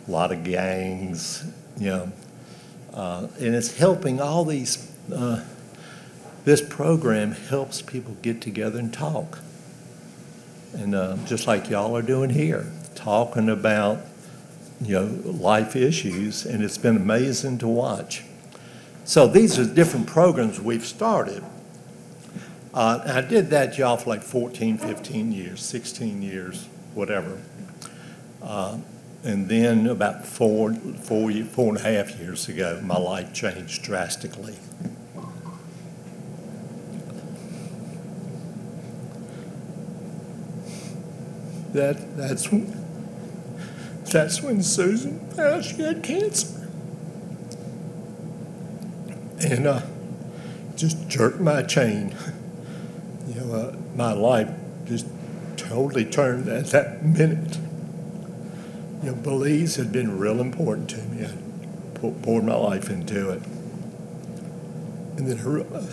a 0.08 0.10
lot 0.10 0.32
of 0.32 0.42
gangs, 0.42 1.44
you 1.78 1.90
know. 1.90 2.12
Uh, 2.94 3.28
and 3.38 3.54
it's 3.54 3.76
helping 3.76 4.22
all 4.22 4.44
these, 4.44 4.90
uh, 5.14 5.44
this 6.46 6.62
program 6.62 7.32
helps 7.32 7.82
people 7.82 8.16
get 8.22 8.40
together 8.40 8.78
and 8.78 8.94
talk. 8.94 9.40
And 10.72 10.94
uh, 10.94 11.16
just 11.26 11.48
like 11.48 11.68
y'all 11.68 11.96
are 11.96 12.02
doing 12.02 12.30
here, 12.30 12.70
talking 12.94 13.48
about, 13.48 13.98
you 14.80 14.94
know, 14.94 15.06
life 15.24 15.74
issues, 15.74 16.46
and 16.46 16.62
it's 16.62 16.78
been 16.78 16.96
amazing 16.96 17.58
to 17.58 17.66
watch. 17.66 18.22
So 19.04 19.26
these 19.26 19.58
are 19.58 19.64
different 19.64 20.06
programs 20.06 20.60
we've 20.60 20.86
started. 20.86 21.42
Uh, 22.72 23.00
I 23.04 23.22
did 23.22 23.50
that 23.50 23.72
job 23.74 24.02
for 24.02 24.10
like 24.10 24.22
14, 24.22 24.78
15 24.78 25.32
years, 25.32 25.60
16 25.62 26.22
years, 26.22 26.68
whatever. 26.94 27.42
Uh, 28.40 28.78
And 29.24 29.48
then 29.48 29.88
about 29.88 30.24
four, 30.24 30.72
four, 30.74 31.32
four 31.32 31.74
and 31.74 31.78
a 31.78 31.80
half 31.80 32.16
years 32.20 32.48
ago, 32.48 32.80
my 32.84 32.96
life 32.98 33.32
changed 33.34 33.82
drastically. 33.82 34.54
That, 41.76 42.16
that's, 42.16 42.50
when- 42.50 42.72
that's 44.10 44.40
when 44.42 44.62
Susan 44.62 45.20
found 45.30 45.62
she 45.64 45.82
had 45.82 46.02
cancer. 46.02 46.66
And 49.40 49.66
uh, 49.66 49.82
just 50.74 51.06
jerked 51.08 51.38
my 51.40 51.62
chain. 51.62 52.14
You 53.28 53.34
know, 53.34 53.54
uh, 53.54 53.76
my 53.94 54.12
life 54.12 54.48
just 54.86 55.06
totally 55.58 56.06
turned 56.06 56.48
at 56.48 56.66
that 56.68 57.04
minute. 57.04 57.58
You 59.02 59.10
know, 59.10 59.14
Belize 59.16 59.76
had 59.76 59.92
been 59.92 60.18
real 60.18 60.40
important 60.40 60.88
to 60.90 61.02
me. 61.02 61.26
I 61.26 61.32
pou- 61.98 62.12
poured 62.22 62.44
my 62.44 62.54
life 62.54 62.88
into 62.88 63.28
it. 63.30 63.42
And 65.18 65.26
then 65.28 65.38
I, 65.38 65.42
re- 65.42 65.86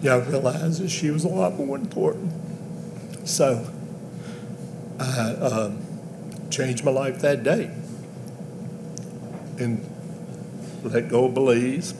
yeah, 0.00 0.14
I 0.14 0.18
realized 0.18 0.80
that 0.82 0.88
she 0.88 1.10
was 1.10 1.24
a 1.24 1.28
lot 1.28 1.58
more 1.58 1.76
important. 1.76 2.32
So 3.24 3.70
I 4.98 5.32
um, 5.34 5.78
changed 6.50 6.84
my 6.84 6.90
life 6.90 7.20
that 7.20 7.42
day 7.42 7.70
and 9.58 9.86
let 10.82 11.08
go 11.08 11.26
of 11.26 11.34
Belize. 11.34 11.94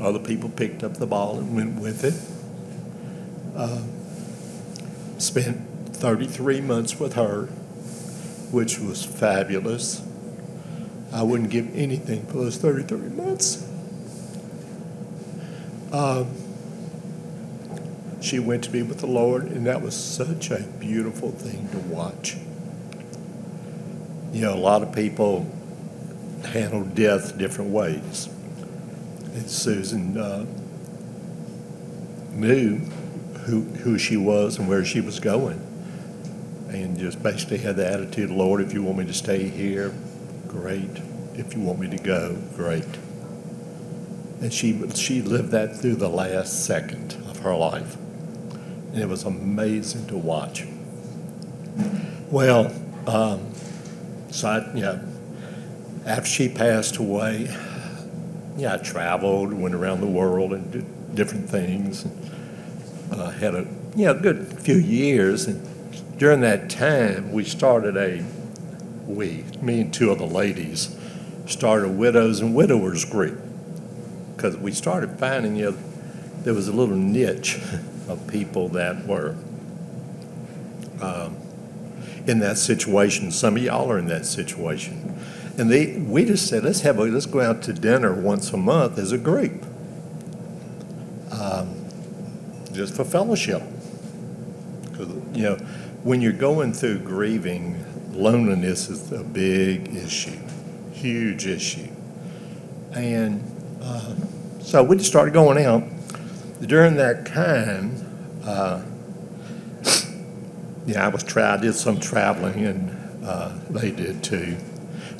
Other 0.00 0.18
people 0.18 0.48
picked 0.48 0.82
up 0.82 0.94
the 0.94 1.06
ball 1.06 1.38
and 1.38 1.54
went 1.54 1.80
with 1.80 2.04
it. 2.04 2.14
Uh, 3.56 3.82
spent 5.18 5.60
33 5.94 6.60
months 6.60 6.98
with 6.98 7.14
her, 7.14 7.46
which 8.50 8.78
was 8.78 9.04
fabulous. 9.04 10.02
I 11.12 11.22
wouldn't 11.22 11.50
give 11.50 11.74
anything 11.76 12.26
for 12.26 12.38
those 12.38 12.56
33 12.56 12.98
months. 13.10 13.68
Um, 15.92 16.34
she 18.24 18.38
went 18.38 18.64
to 18.64 18.70
be 18.70 18.82
with 18.82 19.00
the 19.00 19.06
Lord, 19.06 19.44
and 19.44 19.66
that 19.66 19.82
was 19.82 19.96
such 19.96 20.50
a 20.50 20.62
beautiful 20.78 21.30
thing 21.30 21.68
to 21.70 21.78
watch. 21.78 22.36
You 24.32 24.42
know, 24.42 24.54
a 24.54 24.56
lot 24.56 24.82
of 24.82 24.94
people 24.94 25.46
handle 26.44 26.84
death 26.84 27.36
different 27.36 27.70
ways. 27.70 28.28
And 29.34 29.50
Susan 29.50 30.16
uh, 30.16 30.46
knew 32.32 32.78
who, 33.46 33.62
who 33.62 33.98
she 33.98 34.16
was 34.16 34.58
and 34.58 34.68
where 34.68 34.84
she 34.84 35.00
was 35.00 35.20
going. 35.20 35.60
And 36.68 36.98
just 36.98 37.22
basically 37.22 37.58
had 37.58 37.76
the 37.76 37.86
attitude, 37.86 38.30
Lord, 38.30 38.60
if 38.60 38.72
you 38.72 38.82
want 38.82 38.98
me 38.98 39.04
to 39.06 39.14
stay 39.14 39.48
here, 39.48 39.92
great. 40.48 40.90
If 41.34 41.54
you 41.54 41.60
want 41.60 41.78
me 41.78 41.88
to 41.90 41.98
go, 41.98 42.36
great. 42.54 42.84
And 44.40 44.52
she, 44.52 44.88
she 44.90 45.22
lived 45.22 45.50
that 45.50 45.76
through 45.76 45.96
the 45.96 46.08
last 46.08 46.64
second 46.64 47.14
of 47.28 47.40
her 47.40 47.54
life. 47.54 47.96
And 48.92 49.00
it 49.02 49.08
was 49.08 49.24
amazing 49.24 50.06
to 50.08 50.16
watch. 50.16 50.66
Well, 52.30 52.74
um, 53.06 53.52
so 54.30 54.48
I, 54.48 54.74
you 54.74 54.82
know, 54.82 55.00
after 56.06 56.28
she 56.28 56.48
passed 56.48 56.96
away, 56.96 57.48
yeah, 58.56 58.74
I 58.74 58.76
traveled, 58.78 59.52
went 59.52 59.74
around 59.74 60.00
the 60.00 60.06
world 60.06 60.52
and 60.52 60.70
did 60.70 61.14
different 61.14 61.48
things. 61.48 62.04
And, 62.04 62.32
uh, 63.12 63.30
had 63.30 63.54
a 63.54 63.66
you 63.94 64.06
know, 64.06 64.18
good 64.18 64.58
few 64.60 64.76
years. 64.76 65.46
And 65.46 66.18
during 66.18 66.40
that 66.40 66.70
time, 66.70 67.32
we 67.32 67.44
started 67.44 67.96
a, 67.96 68.24
we, 69.06 69.44
me 69.60 69.82
and 69.82 69.94
two 69.94 70.10
other 70.10 70.24
ladies, 70.24 70.96
started 71.46 71.86
a 71.86 71.92
widows 71.92 72.40
and 72.40 72.54
widowers 72.54 73.04
group. 73.04 73.40
Because 74.36 74.56
we 74.56 74.72
started 74.72 75.18
finding, 75.18 75.56
you 75.56 75.72
know, 75.72 75.78
there 76.42 76.54
was 76.54 76.68
a 76.68 76.72
little 76.72 76.96
niche 76.96 77.58
of 78.08 78.26
people 78.28 78.68
that 78.70 79.06
were 79.06 79.36
um, 81.00 81.36
in 82.26 82.38
that 82.40 82.58
situation. 82.58 83.30
Some 83.30 83.56
of 83.56 83.62
y'all 83.62 83.90
are 83.90 83.98
in 83.98 84.06
that 84.06 84.26
situation. 84.26 85.18
And 85.58 85.70
they, 85.70 85.98
we 85.98 86.24
just 86.24 86.48
said, 86.48 86.64
let's 86.64 86.80
have 86.80 86.98
a, 86.98 87.02
let's 87.02 87.26
go 87.26 87.40
out 87.40 87.62
to 87.64 87.72
dinner 87.72 88.14
once 88.14 88.52
a 88.52 88.56
month 88.56 88.98
as 88.98 89.12
a 89.12 89.18
group, 89.18 89.64
um, 91.30 91.74
just 92.72 92.94
for 92.94 93.04
fellowship. 93.04 93.62
Because 94.84 95.08
you 95.34 95.42
know, 95.42 95.56
when 96.02 96.20
you're 96.20 96.32
going 96.32 96.72
through 96.72 97.00
grieving, 97.00 97.84
loneliness 98.12 98.88
is 98.88 99.12
a 99.12 99.22
big 99.22 99.94
issue, 99.94 100.38
huge 100.92 101.46
issue. 101.46 101.88
And 102.92 103.42
uh, 103.82 104.14
so 104.60 104.82
we 104.82 104.96
just 104.96 105.10
started 105.10 105.34
going 105.34 105.62
out. 105.62 105.82
During 106.66 106.94
that 106.96 107.26
time, 107.26 107.96
uh, 108.44 108.82
yeah, 110.86 111.04
I 111.04 111.08
was 111.08 111.24
tra- 111.24 111.54
I 111.54 111.56
did 111.56 111.74
some 111.74 111.98
traveling, 111.98 112.64
and 112.64 113.24
uh, 113.24 113.52
they 113.68 113.90
did 113.90 114.22
too. 114.22 114.56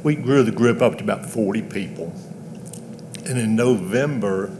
We 0.05 0.15
grew 0.15 0.45
the 0.45 0.53
group 0.53 0.81
up 0.81 0.99
to 0.99 1.05
about 1.05 1.27
40 1.27 1.63
people. 1.63 2.13
And 3.27 3.39
in 3.39 3.57
November, 3.57 4.57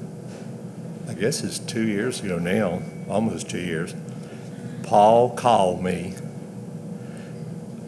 I 1.09 1.15
guess 1.15 1.43
it's 1.43 1.59
two 1.59 1.87
years 1.87 2.21
ago 2.21 2.39
now, 2.39 2.83
almost 3.09 3.49
two 3.51 3.61
years, 3.61 3.95
Paul 4.83 5.31
called 5.31 5.83
me 5.83 6.15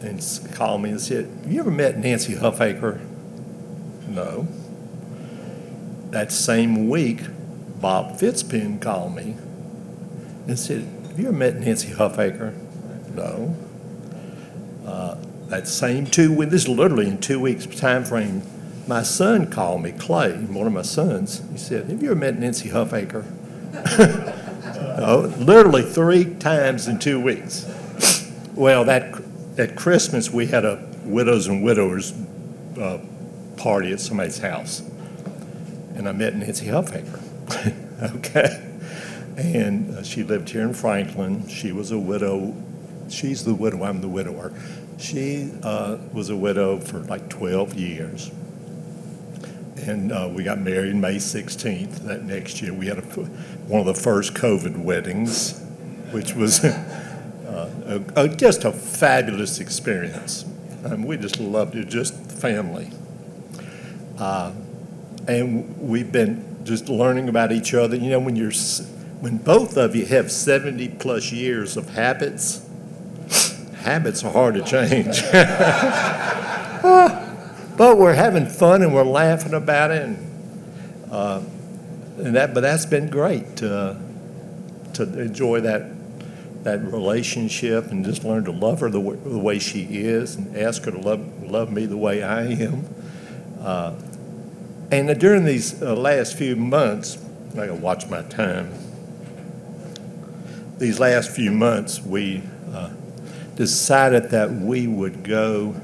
and 0.01 0.23
called 0.53 0.81
me 0.81 0.91
and 0.91 1.01
said, 1.01 1.29
you 1.47 1.59
ever 1.59 1.71
met 1.71 1.97
Nancy 1.97 2.35
Huffaker? 2.35 2.99
No. 4.07 4.47
That 6.11 6.31
same 6.31 6.89
week, 6.89 7.21
Bob 7.79 8.17
Fitzpin 8.17 8.81
called 8.81 9.15
me 9.15 9.35
and 10.47 10.57
said, 10.57 10.87
Have 11.07 11.19
you 11.19 11.27
ever 11.27 11.37
met 11.37 11.55
Nancy 11.55 11.89
Huffaker? 11.89 12.53
No. 13.13 13.55
Uh, 14.85 15.17
that 15.47 15.67
same 15.67 16.05
two 16.05 16.33
weeks, 16.33 16.51
this 16.51 16.63
is 16.63 16.69
literally 16.69 17.07
in 17.07 17.19
two 17.19 17.39
weeks' 17.39 17.65
time 17.65 18.03
frame, 18.03 18.43
my 18.87 19.01
son 19.01 19.49
called 19.49 19.81
me, 19.81 19.91
Clay, 19.91 20.33
one 20.33 20.67
of 20.67 20.73
my 20.73 20.83
sons. 20.83 21.41
He 21.51 21.57
said, 21.57 21.89
Have 21.89 22.03
you 22.03 22.11
ever 22.11 22.19
met 22.19 22.37
Nancy 22.37 22.69
Huffaker? 22.69 23.25
oh, 24.99 25.33
literally 25.39 25.81
three 25.81 26.35
times 26.35 26.87
in 26.87 26.99
two 26.99 27.19
weeks. 27.19 27.71
Well, 28.53 28.85
that 28.85 29.21
at 29.57 29.75
Christmas 29.75 30.31
we 30.31 30.47
had 30.47 30.65
a 30.65 30.87
widows 31.03 31.47
and 31.47 31.63
widowers 31.63 32.13
uh, 32.79 32.99
party 33.57 33.91
at 33.91 33.99
somebody's 33.99 34.39
house, 34.39 34.81
and 35.95 36.07
I 36.07 36.11
met 36.11 36.35
Nancy 36.35 36.67
Huffaker. 36.67 37.24
okay, 38.01 38.75
and 39.37 39.91
uh, 39.91 40.03
she 40.03 40.23
lived 40.23 40.49
here 40.49 40.61
in 40.61 40.73
Franklin. 40.73 41.47
She 41.47 41.71
was 41.71 41.91
a 41.91 41.99
widow. 41.99 42.55
She's 43.09 43.43
the 43.43 43.53
widow. 43.53 43.83
I'm 43.83 44.01
the 44.01 44.09
widower. 44.09 44.53
She 44.97 45.51
uh, 45.61 45.97
was 46.13 46.29
a 46.29 46.35
widow 46.35 46.79
for 46.79 46.99
like 46.99 47.29
12 47.29 47.73
years. 47.75 48.31
And 49.77 50.11
uh, 50.11 50.29
we 50.31 50.43
got 50.43 50.59
married 50.59 50.95
May 50.95 51.17
16th 51.17 52.05
that 52.05 52.23
next 52.23 52.61
year. 52.61 52.73
We 52.73 52.87
had 52.87 52.99
a, 52.99 53.01
one 53.01 53.81
of 53.81 53.85
the 53.85 54.01
first 54.01 54.33
COVID 54.33 54.77
weddings, 54.77 55.59
which 56.11 56.33
was 56.33 56.63
uh, 56.65 58.01
a, 58.15 58.23
a, 58.23 58.29
just 58.29 58.63
a 58.63 58.71
fabulous 58.71 59.59
experience. 59.59 60.45
We 60.97 61.17
just 61.17 61.39
loved 61.39 61.75
it, 61.75 61.89
just 61.89 62.13
family. 62.31 62.91
Uh, 64.17 64.53
and 65.27 65.77
we've 65.79 66.11
been 66.11 66.54
just 66.65 66.89
learning 66.89 67.29
about 67.29 67.51
each 67.51 67.73
other. 67.73 67.95
You 67.95 68.09
know, 68.09 68.19
when 68.19 68.35
you're, 68.35 68.51
when 69.21 69.37
both 69.37 69.77
of 69.77 69.95
you 69.95 70.05
have 70.07 70.31
70 70.31 70.89
plus 70.89 71.31
years 71.31 71.77
of 71.77 71.89
habits, 71.89 72.67
habits 73.77 74.23
are 74.23 74.31
hard 74.31 74.55
to 74.55 74.63
change. 74.63 75.21
but 77.77 77.97
we're 77.97 78.13
having 78.13 78.47
fun 78.47 78.81
and 78.81 78.93
we're 78.93 79.03
laughing 79.03 79.53
about 79.53 79.91
it, 79.91 80.03
and, 80.03 81.11
uh, 81.11 81.41
and 82.17 82.35
that. 82.35 82.53
But 82.53 82.61
that's 82.61 82.85
been 82.85 83.09
great 83.09 83.57
to 83.57 84.01
to 84.93 85.21
enjoy 85.21 85.61
that 85.61 85.91
that 86.63 86.81
relationship 86.81 87.91
and 87.91 88.03
just 88.03 88.23
learn 88.23 88.43
to 88.45 88.51
love 88.51 88.79
her 88.79 88.89
the, 88.89 88.99
w- 88.99 89.19
the 89.23 89.37
way 89.37 89.59
she 89.59 89.83
is, 89.83 90.35
and 90.35 90.57
ask 90.57 90.83
her 90.85 90.91
to 90.91 90.99
love 90.99 91.43
love 91.43 91.71
me 91.71 91.85
the 91.85 91.97
way 91.97 92.23
I 92.23 92.45
am. 92.45 92.85
Uh, 93.61 93.93
and 94.91 95.19
during 95.19 95.45
these 95.45 95.81
uh, 95.81 95.95
last 95.95 96.35
few 96.35 96.55
months, 96.55 97.17
I 97.53 97.55
gotta 97.55 97.75
watch 97.75 98.07
my 98.07 98.21
time. 98.23 98.71
These 100.77 100.99
last 100.99 101.31
few 101.31 101.51
months, 101.51 102.01
we 102.01 102.43
uh, 102.71 102.89
decided 103.55 104.31
that 104.31 104.51
we 104.51 104.87
would 104.87 105.23
go 105.23 105.75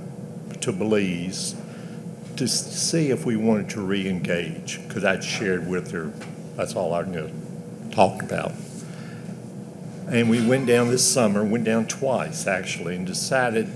to 0.60 0.72
Belize 0.72 1.56
to 2.36 2.48
see 2.48 3.10
if 3.10 3.26
we 3.26 3.36
wanted 3.36 3.70
to 3.70 3.82
re-engage, 3.82 4.82
because 4.88 5.06
I'd 5.06 5.24
shared 5.24 5.68
with 5.68 5.92
her, 5.92 6.12
that's 6.56 6.76
all 6.76 6.94
I 6.94 7.04
knew, 7.04 7.30
talked 7.92 8.22
about. 8.22 8.52
And 10.08 10.30
we 10.30 10.46
went 10.46 10.68
down 10.68 10.90
this 10.90 11.10
summer, 11.10 11.44
went 11.44 11.64
down 11.64 11.88
twice 11.88 12.48
actually, 12.48 12.96
and 12.96 13.08
decided 13.08 13.70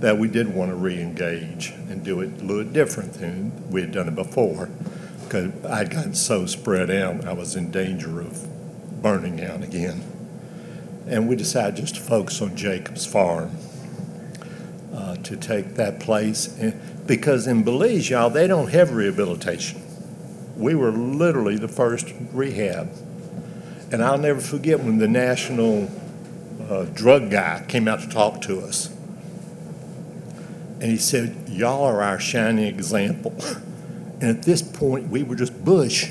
that 0.00 0.18
we 0.18 0.28
did 0.28 0.54
want 0.54 0.70
to 0.70 0.76
re-engage 0.76 1.70
and 1.88 2.04
do 2.04 2.20
it 2.20 2.40
a 2.40 2.44
little 2.44 2.64
different 2.72 3.14
than 3.14 3.70
we 3.70 3.80
had 3.80 3.92
done 3.92 4.08
it 4.08 4.14
before. 4.14 4.70
Because 5.24 5.52
I'd 5.64 5.90
gotten 5.90 6.14
so 6.14 6.46
spread 6.46 6.90
out, 6.90 7.24
I 7.26 7.32
was 7.32 7.56
in 7.56 7.70
danger 7.70 8.20
of 8.20 8.46
burning 9.02 9.44
out 9.44 9.62
again. 9.62 10.02
And 11.06 11.28
we 11.28 11.36
decided 11.36 11.76
just 11.76 11.96
to 11.96 12.00
focus 12.00 12.40
on 12.40 12.56
Jacob's 12.56 13.06
Farm, 13.06 13.56
uh, 14.94 15.16
to 15.16 15.36
take 15.36 15.74
that 15.74 16.00
place. 16.00 16.56
And, 16.58 16.80
because 17.06 17.46
in 17.46 17.64
Belize, 17.64 18.10
y'all, 18.10 18.28
they 18.30 18.46
don't 18.46 18.68
have 18.68 18.92
rehabilitation. 18.92 19.82
We 20.56 20.74
were 20.74 20.90
literally 20.92 21.56
the 21.56 21.68
first 21.68 22.12
rehab. 22.32 22.92
And 23.90 24.04
I'll 24.04 24.18
never 24.18 24.40
forget 24.40 24.80
when 24.80 24.98
the 24.98 25.08
national 25.08 25.90
uh, 26.68 26.84
drug 26.84 27.30
guy 27.30 27.64
came 27.66 27.88
out 27.88 28.00
to 28.00 28.08
talk 28.08 28.42
to 28.42 28.60
us. 28.60 28.94
And 30.80 30.90
he 30.90 30.96
said, 30.96 31.48
Y'all 31.48 31.84
are 31.84 32.02
our 32.02 32.20
shining 32.20 32.66
example. 32.66 33.34
And 34.20 34.36
at 34.36 34.42
this 34.42 34.62
point, 34.62 35.08
we 35.08 35.22
were 35.22 35.36
just 35.36 35.64
bush. 35.64 36.10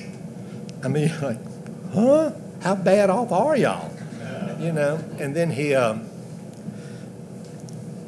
I 0.83 0.87
mean, 0.87 1.11
like, 1.21 1.39
huh? 1.93 2.31
How 2.61 2.75
bad 2.75 3.09
off 3.09 3.31
are 3.31 3.55
y'all? 3.55 3.91
You 4.59 4.71
know? 4.71 5.03
And 5.19 5.35
then 5.35 5.51
he, 5.51 5.75
um, 5.75 6.09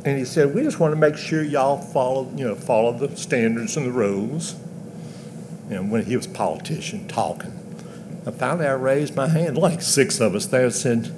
and 0.05 0.17
he 0.17 0.25
said, 0.25 0.55
we 0.55 0.63
just 0.63 0.79
want 0.79 0.93
to 0.93 0.99
make 0.99 1.17
sure 1.17 1.43
y'all 1.43 1.77
follow, 1.77 2.31
you 2.35 2.45
know, 2.45 2.55
follow 2.55 2.93
the 2.93 3.15
standards 3.15 3.77
and 3.77 3.85
the 3.85 3.91
rules. 3.91 4.55
And 5.69 5.91
when 5.91 6.05
he 6.05 6.15
was 6.15 6.25
politician 6.25 7.07
talking, 7.07 7.53
I 8.25 8.31
finally 8.31 8.65
I 8.65 8.73
raised 8.73 9.15
my 9.15 9.27
hand, 9.27 9.57
like 9.57 9.81
six 9.81 10.19
of 10.19 10.33
us 10.33 10.47
there, 10.47 10.69
said, 10.71 11.13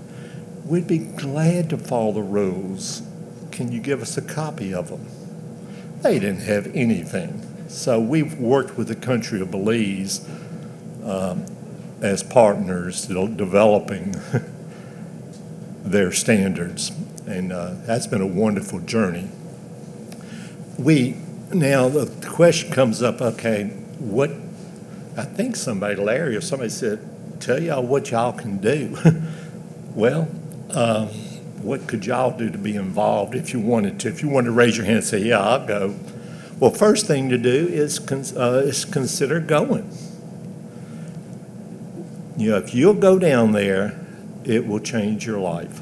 we'd 0.65 0.87
be 0.87 0.97
glad 0.97 1.69
to 1.69 1.77
follow 1.77 2.11
the 2.11 2.21
rules. 2.21 3.03
Can 3.51 3.71
you 3.71 3.79
give 3.79 4.01
us 4.01 4.17
a 4.17 4.21
copy 4.21 4.73
of 4.73 4.89
them? 4.89 5.07
They 6.01 6.19
didn't 6.19 6.41
have 6.41 6.71
anything. 6.75 7.67
So 7.67 7.99
we've 7.99 8.37
worked 8.37 8.77
with 8.77 8.87
the 8.87 8.95
country 8.95 9.41
of 9.41 9.51
Belize 9.51 10.27
um, 11.03 11.45
as 12.01 12.23
partners, 12.23 13.05
developing 13.05 14.15
their 15.83 16.11
standards 16.11 16.91
and 17.31 17.53
uh, 17.53 17.75
that's 17.85 18.07
been 18.07 18.21
a 18.21 18.27
wonderful 18.27 18.79
journey. 18.79 19.29
We 20.77 21.15
now 21.53 21.89
the 21.89 22.07
question 22.27 22.71
comes 22.71 23.01
up. 23.01 23.21
Okay, 23.21 23.65
what? 23.99 24.31
I 25.17 25.23
think 25.23 25.55
somebody, 25.55 25.95
Larry 25.95 26.35
or 26.35 26.41
somebody 26.41 26.69
said, 26.69 26.99
"Tell 27.39 27.61
y'all 27.61 27.83
what 27.83 28.11
y'all 28.11 28.33
can 28.33 28.57
do." 28.57 28.97
well, 29.95 30.27
um, 30.71 31.09
what 31.63 31.87
could 31.87 32.05
y'all 32.05 32.35
do 32.37 32.49
to 32.49 32.57
be 32.57 32.75
involved 32.75 33.35
if 33.35 33.53
you 33.53 33.59
wanted 33.59 33.99
to? 34.01 34.09
If 34.09 34.21
you 34.21 34.29
wanted 34.29 34.47
to 34.47 34.51
raise 34.53 34.77
your 34.77 34.85
hand 34.85 34.97
and 34.97 35.05
say, 35.05 35.19
"Yeah, 35.19 35.39
I'll 35.39 35.65
go." 35.65 35.95
Well, 36.59 36.71
first 36.71 37.07
thing 37.07 37.29
to 37.29 37.37
do 37.37 37.67
is 37.67 37.99
uh, 38.11 38.63
is 38.65 38.85
consider 38.85 39.39
going. 39.39 39.89
You 42.37 42.51
know, 42.51 42.57
if 42.57 42.73
you'll 42.73 42.93
go 42.93 43.19
down 43.19 43.51
there, 43.51 43.99
it 44.43 44.67
will 44.67 44.79
change 44.79 45.25
your 45.25 45.39
life. 45.39 45.81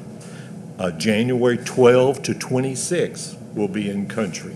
Uh, 0.77 0.91
January 0.91 1.57
12 1.57 2.23
to 2.23 2.33
26 2.33 3.35
will 3.53 3.67
be 3.67 3.89
in 3.89 4.07
country. 4.07 4.55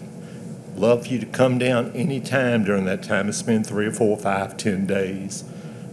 Love 0.76 1.06
for 1.06 1.14
you 1.14 1.20
to 1.20 1.26
come 1.26 1.58
down 1.58 1.92
anytime 1.92 2.64
during 2.64 2.86
that 2.86 3.04
time 3.04 3.26
and 3.26 3.36
spend 3.36 3.68
three 3.68 3.86
or 3.86 3.92
four, 3.92 4.18
five, 4.18 4.58
ten 4.58 4.86
days. 4.86 5.44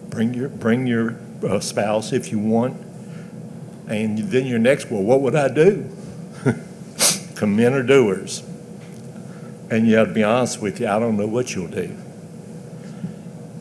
Bring 0.09 0.33
your 0.33 0.49
bring 0.49 0.87
your 0.87 1.17
uh, 1.47 1.61
spouse 1.61 2.13
if 2.13 2.33
you 2.33 2.39
want, 2.39 2.77
and 3.91 4.19
then 4.19 4.47
your 4.47 4.59
next. 4.59 4.91
Well, 4.91 5.03
what 5.03 5.21
would 5.21 5.35
I 5.35 5.49
do? 5.49 5.91
come 7.35 7.59
in 7.59 7.73
or 7.73 7.83
doers. 7.83 8.43
And 9.71 9.87
you 9.87 9.97
have 9.97 10.09
to 10.09 10.15
be 10.15 10.23
honest 10.23 10.61
with 10.61 10.81
you, 10.81 10.89
I 10.89 10.99
don't 10.99 11.17
know 11.17 11.27
what 11.27 11.55
you'll 11.55 11.69
do. 11.69 11.97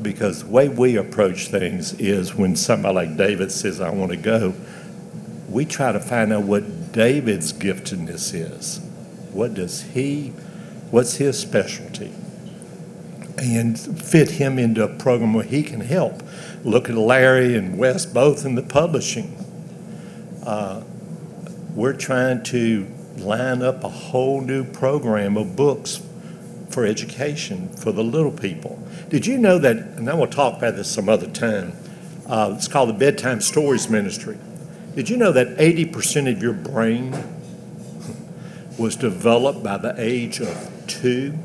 Because 0.02 0.44
the 0.44 0.50
way 0.50 0.70
we 0.70 0.98
approach 0.98 1.48
things 1.48 1.94
is 1.94 2.36
when 2.36 2.56
somebody 2.56 2.96
like 2.96 3.18
David 3.18 3.52
says, 3.52 3.80
I 3.80 3.89
want 3.89 4.12
to 4.12 4.18
go, 4.18 4.54
we 5.50 5.65
try 5.65 5.92
to 5.92 6.00
find 6.00 6.32
out 6.34 6.44
what 6.44 6.92
David's 6.92 7.54
giftedness 7.54 8.34
is. 8.34 8.80
What 9.32 9.54
does 9.54 9.82
he, 9.82 10.34
what's 10.92 11.15
his 11.15 11.39
specialty? 11.39 12.12
And 13.38 13.80
fit 13.80 14.32
him 14.32 14.60
into 14.60 14.84
a 14.84 14.89
program 14.89 15.34
where 15.34 15.46
he 15.46 15.63
can 15.63 15.82
help. 15.82 16.22
Look 16.63 16.89
at 16.89 16.96
Larry 16.96 17.56
and 17.56 17.78
Wes, 17.78 18.06
both 18.06 18.46
in 18.46 18.56
the 18.56 18.62
publishing. 18.62 19.38
Uh, 20.50 20.82
we're 21.76 21.94
trying 21.94 22.42
to 22.42 22.88
line 23.18 23.62
up 23.62 23.84
a 23.84 23.88
whole 23.88 24.42
new 24.42 24.64
program 24.64 25.38
of 25.38 25.56
books 25.56 26.02
for 26.72 26.88
education 26.88 27.70
for 27.76 27.92
the 27.92 28.04
little 28.04 28.32
people. 28.32 28.82
Did 29.10 29.28
you 29.28 29.38
know 29.38 29.60
that, 29.60 29.76
and 29.78 30.10
I 30.10 30.16
will 30.16 30.26
talk 30.26 30.58
about 30.58 30.76
this 30.76 30.90
some 30.90 31.08
other 31.08 31.28
time, 31.28 31.74
uh, 32.26 32.56
it's 32.58 32.68
called 32.68 32.90
the 32.90 32.94
Bedtime 32.94 33.42
Stories 33.42 33.92
Ministry. 33.92 34.40
Did 34.96 35.08
you 35.08 35.18
know 35.18 35.32
that 35.32 35.56
80% 35.58 36.32
of 36.32 36.42
your 36.42 36.54
brain 36.54 37.16
was 38.80 38.96
developed 38.96 39.62
by 39.64 39.78
the 39.78 39.94
age 40.00 40.42
of 40.42 40.84
two? 40.88 41.38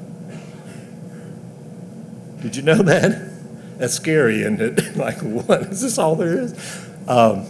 Did 2.40 2.57
you 2.57 2.62
know 2.62 2.79
that? 2.83 3.79
That's 3.79 3.93
scary, 3.93 4.40
isn't 4.40 4.62
it? 4.62 4.97
like, 4.97 5.19
what? 5.19 5.61
Is 5.64 5.83
this 5.83 5.99
all 5.99 6.17
there 6.17 6.40
is? 6.40 6.88
Um, 7.07 7.45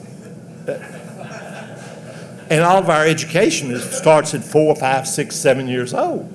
and 2.55 2.63
all 2.63 2.79
of 2.79 2.89
our 2.89 3.05
education 3.05 3.77
starts 3.81 4.33
at 4.33 4.45
four, 4.45 4.77
five, 4.77 5.09
six, 5.09 5.35
seven 5.35 5.67
years 5.67 5.93
old. 5.93 6.33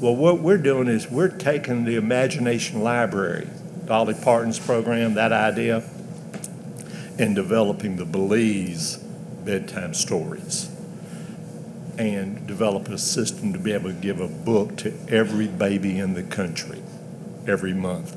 Well, 0.00 0.16
what 0.16 0.40
we're 0.40 0.56
doing 0.56 0.88
is 0.88 1.10
we're 1.10 1.28
taking 1.28 1.84
the 1.84 1.96
imagination 1.96 2.82
library, 2.82 3.46
Dolly 3.84 4.14
Parton's 4.14 4.58
program, 4.58 5.12
that 5.14 5.32
idea, 5.32 5.82
and 7.18 7.34
developing 7.34 7.96
the 7.96 8.06
Belize 8.06 8.96
bedtime 9.44 9.92
stories 9.92 10.74
and 11.98 12.46
develop 12.46 12.88
a 12.88 12.96
system 12.96 13.52
to 13.52 13.58
be 13.58 13.72
able 13.72 13.90
to 13.90 14.00
give 14.00 14.18
a 14.18 14.28
book 14.28 14.78
to 14.78 14.94
every 15.10 15.46
baby 15.46 15.98
in 15.98 16.14
the 16.14 16.22
country 16.22 16.80
every 17.46 17.74
month 17.74 18.16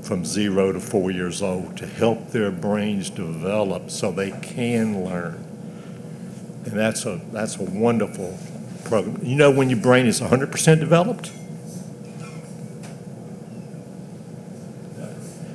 from 0.00 0.24
zero 0.24 0.72
to 0.72 0.80
four 0.80 1.10
years 1.10 1.42
old 1.42 1.76
to 1.76 1.86
help 1.86 2.30
their 2.30 2.50
brains 2.50 3.10
develop 3.10 3.90
so 3.90 4.10
they 4.10 4.30
can 4.40 5.04
learn. 5.04 5.49
And 6.64 6.72
that's 6.72 7.06
a, 7.06 7.20
that's 7.32 7.56
a 7.56 7.62
wonderful 7.62 8.38
program. 8.84 9.18
You 9.22 9.36
know 9.36 9.50
when 9.50 9.70
your 9.70 9.80
brain 9.80 10.06
is 10.06 10.20
100% 10.20 10.80
developed? 10.80 11.32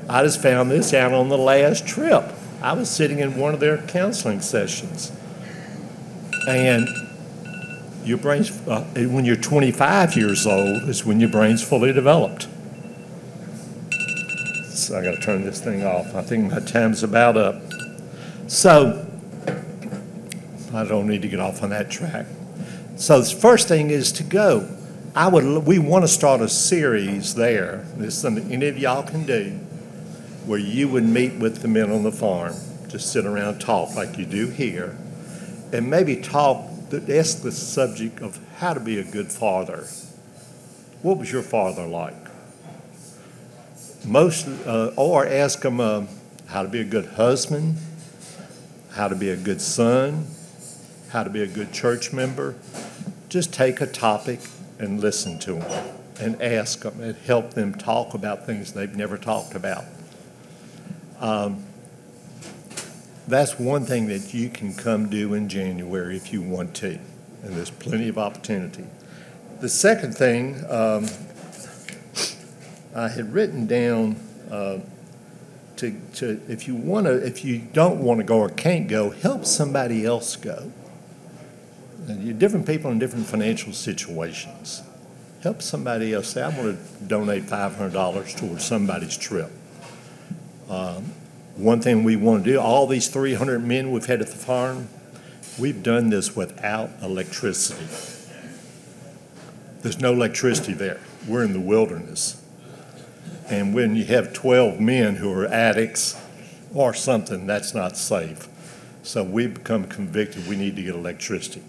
I 0.09 0.23
just 0.23 0.41
found 0.41 0.71
this 0.71 0.93
out 0.93 1.13
on 1.13 1.29
the 1.29 1.37
last 1.37 1.87
trip. 1.87 2.23
I 2.61 2.73
was 2.73 2.89
sitting 2.89 3.19
in 3.19 3.37
one 3.37 3.53
of 3.53 3.59
their 3.59 3.77
counseling 3.77 4.41
sessions. 4.41 5.11
And 6.47 6.87
your 8.03 8.17
brain's, 8.17 8.51
uh, 8.67 8.81
when 8.95 9.25
you're 9.25 9.35
25 9.35 10.15
years 10.15 10.45
old, 10.45 10.83
is 10.83 11.05
when 11.05 11.19
your 11.19 11.29
brain's 11.29 11.63
fully 11.63 11.91
developed. 11.91 12.47
So 14.69 14.97
I 14.97 15.03
got 15.03 15.15
to 15.15 15.21
turn 15.21 15.43
this 15.43 15.59
thing 15.59 15.83
off. 15.83 16.13
I 16.13 16.21
think 16.21 16.51
my 16.51 16.59
time's 16.59 17.01
about 17.01 17.37
up. 17.37 17.61
So 18.47 19.04
I 20.75 20.85
don't 20.85 21.07
need 21.07 21.21
to 21.21 21.27
get 21.27 21.39
off 21.39 21.63
on 21.63 21.69
that 21.69 21.89
track. 21.89 22.25
So 22.97 23.21
the 23.21 23.35
first 23.35 23.67
thing 23.67 23.89
is 23.89 24.11
to 24.13 24.23
go. 24.23 24.69
I 25.15 25.27
would. 25.29 25.65
We 25.65 25.79
want 25.79 26.03
to 26.03 26.07
start 26.07 26.41
a 26.41 26.49
series 26.49 27.35
there. 27.35 27.85
This 27.95 28.15
is 28.15 28.21
something 28.21 28.51
any 28.51 28.67
of 28.67 28.77
y'all 28.77 29.03
can 29.03 29.25
do 29.25 29.59
where 30.45 30.59
you 30.59 30.87
would 30.87 31.03
meet 31.03 31.33
with 31.33 31.61
the 31.61 31.67
men 31.67 31.91
on 31.91 32.03
the 32.03 32.11
farm, 32.11 32.53
just 32.87 33.11
sit 33.11 33.25
around 33.25 33.59
talk 33.59 33.95
like 33.95 34.17
you 34.17 34.25
do 34.25 34.47
here, 34.47 34.95
and 35.73 35.89
maybe 35.89 36.15
talk, 36.15 36.69
ask 37.09 37.41
the 37.41 37.51
subject 37.51 38.21
of 38.21 38.39
how 38.57 38.73
to 38.73 38.79
be 38.79 38.99
a 38.99 39.03
good 39.03 39.31
father. 39.31 39.85
What 41.01 41.17
was 41.17 41.31
your 41.31 41.41
father 41.41 41.85
like? 41.85 42.15
Most, 44.05 44.47
uh, 44.67 44.91
or 44.95 45.25
ask 45.25 45.61
them 45.61 45.79
uh, 45.79 46.05
how 46.47 46.61
to 46.61 46.69
be 46.69 46.79
a 46.79 46.85
good 46.85 47.05
husband, 47.05 47.77
how 48.91 49.07
to 49.07 49.15
be 49.15 49.29
a 49.29 49.35
good 49.35 49.61
son, 49.61 50.27
how 51.15 51.23
to 51.23 51.29
be 51.29 51.41
a 51.41 51.47
good 51.47 51.71
church 51.71 52.11
member. 52.11 52.55
Just 53.29 53.53
take 53.53 53.79
a 53.79 53.87
topic 53.87 54.41
and 54.77 54.99
listen 54.99 55.39
to 55.39 55.53
them 55.53 55.95
and 56.19 56.41
ask 56.41 56.81
them 56.81 56.99
and 56.99 57.15
help 57.15 57.53
them 57.53 57.73
talk 57.73 58.13
about 58.13 58.45
things 58.45 58.73
they've 58.73 58.97
never 58.97 59.17
talked 59.17 59.55
about. 59.55 59.85
Um, 61.21 61.63
that's 63.29 63.57
one 63.57 63.85
thing 63.85 64.07
that 64.07 64.33
you 64.33 64.49
can 64.49 64.73
come 64.73 65.09
do 65.09 65.33
in 65.33 65.47
January 65.47 66.17
if 66.17 66.33
you 66.33 66.41
want 66.41 66.75
to, 66.75 66.99
and 67.43 67.55
there's 67.55 67.71
plenty 67.71 68.09
of 68.09 68.17
opportunity. 68.17 68.83
The 69.61 69.69
second 69.69 70.17
thing, 70.17 70.65
um, 70.69 71.07
I 72.93 73.07
had 73.07 73.33
written 73.33 73.67
down 73.67 74.17
uh, 74.51 74.79
to, 75.77 75.97
to 76.15 76.41
if 76.49 76.67
you 76.67 76.75
want 76.75 77.05
to, 77.05 77.25
if 77.25 77.45
you 77.45 77.59
don't 77.59 78.01
want 78.01 78.19
to 78.19 78.25
go 78.25 78.39
or 78.39 78.49
can't 78.49 78.89
go, 78.89 79.11
help 79.11 79.45
somebody 79.45 80.05
else 80.05 80.35
go. 80.35 80.73
Different 82.37 82.67
people 82.67 82.91
in 82.91 82.99
different 82.99 83.25
financial 83.25 83.73
situations. 83.73 84.83
Help 85.41 85.61
somebody 85.61 86.13
else. 86.13 86.29
Say, 86.29 86.41
I 86.41 86.49
want 86.49 86.77
to 86.77 87.03
donate 87.05 87.43
five 87.43 87.75
hundred 87.75 87.93
dollars 87.93 88.33
towards 88.33 88.63
somebody's 88.63 89.17
trip. 89.17 89.51
Um, 90.69 91.13
One 91.55 91.79
thing 91.79 92.03
we 92.03 92.15
want 92.17 92.43
to 92.43 92.51
do, 92.51 92.59
all 92.59 92.85
these 92.85 93.07
three 93.07 93.33
hundred 93.33 93.63
men 93.63 93.91
we've 93.91 94.05
had 94.05 94.21
at 94.21 94.27
the 94.27 94.35
farm, 94.35 94.89
we've 95.57 95.81
done 95.81 96.09
this 96.09 96.35
without 96.35 96.89
electricity. 97.01 97.87
There's 99.81 99.99
no 99.99 100.13
electricity 100.13 100.73
there. 100.73 100.99
We're 101.27 101.43
in 101.43 101.53
the 101.53 101.59
wilderness. 101.59 102.41
And 103.47 103.73
when 103.73 103.95
you 103.95 104.05
have 104.05 104.33
twelve 104.33 104.79
men 104.79 105.15
who 105.15 105.31
are 105.31 105.45
addicts 105.45 106.19
or 106.73 106.93
something, 106.93 107.47
that's 107.47 107.73
not 107.73 107.95
safe. 107.95 108.47
So 109.03 109.23
we've 109.23 109.53
become 109.53 109.85
convicted, 109.85 110.47
we 110.47 110.55
need 110.55 110.75
to 110.75 110.83
get 110.83 110.95
electricity. 110.95 111.61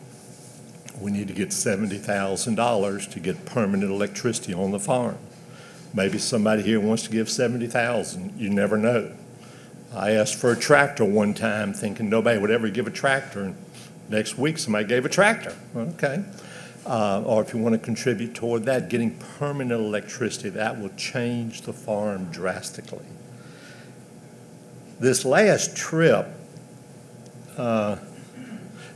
We 1.01 1.11
need 1.11 1.29
to 1.29 1.35
get 1.35 1.53
seventy 1.53 1.99
thousand 1.99 2.55
dollars 2.55 3.07
to 3.09 3.21
get 3.21 3.45
permanent 3.45 3.91
electricity 3.91 4.55
on 4.55 4.71
the 4.71 4.81
farm. 4.81 5.19
Maybe 5.95 6.19
somebody 6.19 6.63
here 6.63 6.81
wants 6.81 7.05
to 7.05 7.11
give 7.11 7.29
seventy 7.31 7.67
thousand, 7.67 8.39
you 8.39 8.51
never 8.51 8.77
know. 8.77 9.13
I 9.95 10.13
asked 10.13 10.35
for 10.35 10.53
a 10.53 10.57
tractor 10.57 11.05
one 11.05 11.33
time 11.33 11.73
thinking 11.73 12.11
nobody 12.11 12.39
would 12.39 12.51
ever 12.51 12.69
give 12.69 12.87
a 12.87 12.91
tractor, 12.91 13.43
and 13.43 13.57
next 14.09 14.37
week 14.37 14.59
somebody 14.59 14.87
gave 14.87 15.05
a 15.05 15.09
tractor. 15.09 15.55
Okay. 15.75 16.25
Uh, 16.85 17.23
or 17.27 17.43
if 17.43 17.53
you 17.53 17.59
want 17.59 17.73
to 17.73 17.79
contribute 17.79 18.35
toward 18.35 18.65
that, 18.65 18.89
getting 18.89 19.17
permanent 19.39 19.81
electricity, 19.81 20.51
that 20.51 20.81
will 20.81 20.91
change 20.97 21.63
the 21.63 21.73
farm 21.73 22.27
drastically. 22.31 23.05
This 25.01 25.25
last 25.25 25.77
trip, 25.77 26.29
uh, 27.57 27.97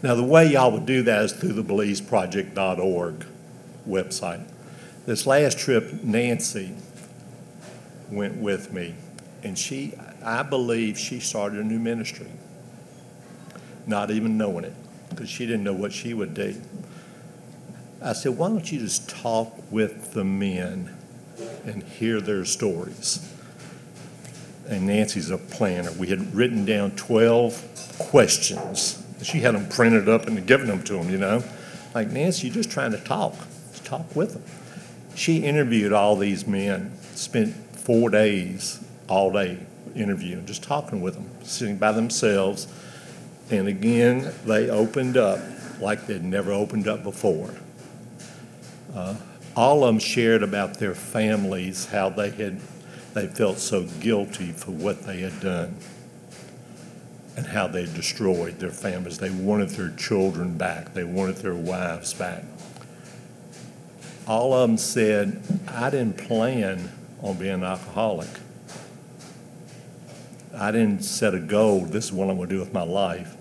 now 0.02 0.14
the 0.14 0.24
way 0.24 0.52
y'all 0.52 0.70
would 0.72 0.86
do 0.86 1.02
that 1.02 1.24
is 1.24 1.32
through 1.32 1.52
the 1.52 1.62
belizeproject.org 1.62 3.26
website. 3.88 4.46
This 5.06 5.26
last 5.26 5.58
trip, 5.58 6.02
Nancy 6.02 6.74
went 8.10 8.36
with 8.36 8.72
me, 8.72 8.94
and 9.42 9.58
she, 9.58 9.94
I 10.22 10.42
believe 10.42 10.98
she 10.98 11.20
started 11.20 11.58
a 11.58 11.64
new 11.64 11.78
ministry, 11.78 12.28
not 13.86 14.10
even 14.10 14.36
knowing 14.36 14.64
it, 14.64 14.74
because 15.08 15.28
she 15.28 15.46
didn't 15.46 15.64
know 15.64 15.72
what 15.72 15.92
she 15.92 16.14
would 16.14 16.34
do. 16.34 16.60
I 18.02 18.14
said, 18.14 18.38
why 18.38 18.48
don't 18.48 18.70
you 18.70 18.78
just 18.78 19.10
talk 19.10 19.52
with 19.70 20.12
the 20.12 20.24
men 20.24 20.96
and 21.64 21.82
hear 21.82 22.20
their 22.20 22.44
stories? 22.44 23.26
And 24.68 24.86
Nancy's 24.86 25.30
a 25.30 25.38
planner. 25.38 25.92
We 25.92 26.06
had 26.06 26.34
written 26.34 26.64
down 26.64 26.92
12 26.92 27.96
questions. 27.98 28.99
She 29.22 29.40
had 29.40 29.54
them 29.54 29.68
printed 29.68 30.08
up 30.08 30.26
and 30.26 30.46
given 30.46 30.66
them 30.66 30.82
to 30.84 30.94
them, 30.94 31.10
you 31.10 31.18
know? 31.18 31.42
Like, 31.94 32.10
Nancy, 32.10 32.46
you're 32.46 32.54
just 32.54 32.70
trying 32.70 32.92
to 32.92 32.98
talk. 32.98 33.34
Just 33.72 33.84
talk 33.84 34.14
with 34.16 34.32
them. 34.32 34.42
She 35.14 35.38
interviewed 35.38 35.92
all 35.92 36.16
these 36.16 36.46
men, 36.46 36.92
spent 37.14 37.54
four 37.76 38.08
days, 38.10 38.82
all 39.08 39.32
day 39.32 39.58
interviewing, 39.94 40.46
just 40.46 40.62
talking 40.62 41.00
with 41.00 41.14
them, 41.14 41.28
sitting 41.42 41.76
by 41.76 41.92
themselves. 41.92 42.66
And 43.50 43.68
again, 43.68 44.32
they 44.44 44.70
opened 44.70 45.16
up 45.16 45.40
like 45.80 46.06
they'd 46.06 46.24
never 46.24 46.52
opened 46.52 46.88
up 46.88 47.02
before. 47.02 47.54
Uh, 48.94 49.16
all 49.56 49.84
of 49.84 49.88
them 49.88 49.98
shared 49.98 50.42
about 50.42 50.74
their 50.74 50.94
families, 50.94 51.86
how 51.86 52.08
they 52.08 52.30
had, 52.30 52.60
they 53.14 53.26
felt 53.26 53.58
so 53.58 53.84
guilty 54.00 54.52
for 54.52 54.70
what 54.70 55.02
they 55.02 55.20
had 55.20 55.40
done 55.40 55.76
and 57.36 57.46
how 57.46 57.66
they 57.66 57.84
destroyed 57.84 58.58
their 58.58 58.70
families. 58.70 59.18
They 59.18 59.30
wanted 59.30 59.70
their 59.70 59.90
children 59.90 60.56
back. 60.56 60.94
They 60.94 61.04
wanted 61.04 61.36
their 61.36 61.54
wives 61.54 62.12
back. 62.12 62.44
All 64.26 64.52
of 64.52 64.68
them 64.68 64.78
said, 64.78 65.42
I 65.68 65.90
didn't 65.90 66.18
plan 66.18 66.90
on 67.22 67.36
being 67.36 67.54
an 67.54 67.64
alcoholic. 67.64 68.28
I 70.54 70.70
didn't 70.72 71.02
set 71.02 71.34
a 71.34 71.38
goal, 71.38 71.80
this 71.86 72.06
is 72.06 72.12
what 72.12 72.28
I'm 72.28 72.36
going 72.36 72.48
to 72.48 72.54
do 72.54 72.60
with 72.60 72.72
my 72.72 72.82
life. 72.82 73.36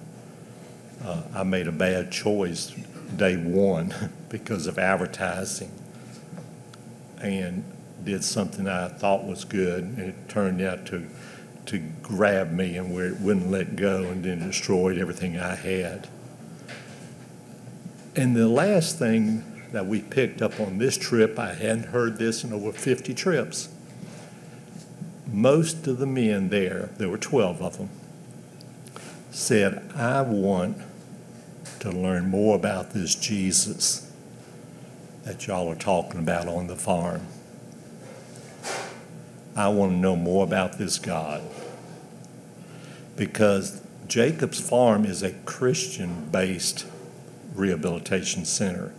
Uh, 1.04 1.24
I 1.34 1.44
made 1.44 1.68
a 1.68 1.72
bad 1.72 2.12
choice 2.12 2.74
day 3.16 3.36
one 3.36 3.94
because 4.30 4.68
of 4.68 4.78
advertising 4.78 5.72
and 7.22 7.64
did 8.04 8.24
something 8.24 8.68
I 8.68 8.88
thought 8.88 9.26
was 9.26 9.44
good, 9.44 9.84
and 9.84 10.00
it 10.00 10.30
turned 10.30 10.62
out 10.62 10.86
to, 10.88 11.06
to 11.70 11.80
grab 12.02 12.52
me 12.52 12.78
and 12.78 12.94
where 12.94 13.06
it 13.06 13.20
wouldn't 13.20 13.52
let 13.52 13.76
go 13.76 14.04
and 14.04 14.24
then 14.24 14.40
destroyed 14.40 14.98
everything 14.98 15.38
I 15.38 15.56
had. 15.56 16.08
And 18.16 18.36
the 18.36 18.48
last 18.48 18.98
thing 18.98 19.44
that 19.72 19.86
we 19.86 20.02
picked 20.02 20.42
up 20.42 20.60
on 20.60 20.80
this 20.80 20.98
trip, 20.98 21.38
I 21.38 21.54
hadn't 21.54 21.86
heard 21.86 22.18
this 22.18 22.44
in 22.44 22.52
over 22.52 22.72
50 22.72 23.14
trips. 23.14 23.70
Most 25.32 25.86
of 25.86 26.00
the 26.00 26.08
men 26.08 26.50
there, 26.50 26.90
there 26.98 27.08
were 27.08 27.20
12 27.20 27.62
of 27.62 27.78
them, 27.78 27.90
said, 29.30 29.92
I 29.96 30.22
want 30.22 30.78
to 31.82 31.92
learn 31.92 32.30
more 32.30 32.56
about 32.56 32.92
this 32.92 33.14
Jesus 33.14 34.12
that 35.24 35.46
y'all 35.46 35.70
are 35.70 35.76
talking 35.76 36.20
about 36.20 36.48
on 36.48 36.66
the 36.66 36.76
farm. 36.76 37.28
I 39.60 39.68
want 39.68 39.92
to 39.92 39.98
know 39.98 40.16
more 40.16 40.46
about 40.46 40.78
this 40.78 40.98
God. 40.98 41.44
Because 43.18 43.82
Jacob's 44.08 44.58
Farm 44.58 45.04
is 45.04 45.22
a 45.22 45.32
Christian 45.32 46.30
based 46.32 46.86
rehabilitation 47.54 48.46
center. 48.46 48.94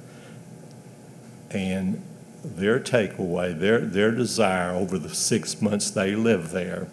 And 1.50 2.04
their 2.44 2.78
takeaway, 2.78 3.58
their, 3.58 3.80
their 3.80 4.10
desire 4.10 4.72
over 4.72 4.98
the 4.98 5.14
six 5.14 5.62
months 5.62 5.90
they 5.90 6.14
lived 6.14 6.50
there, 6.50 6.88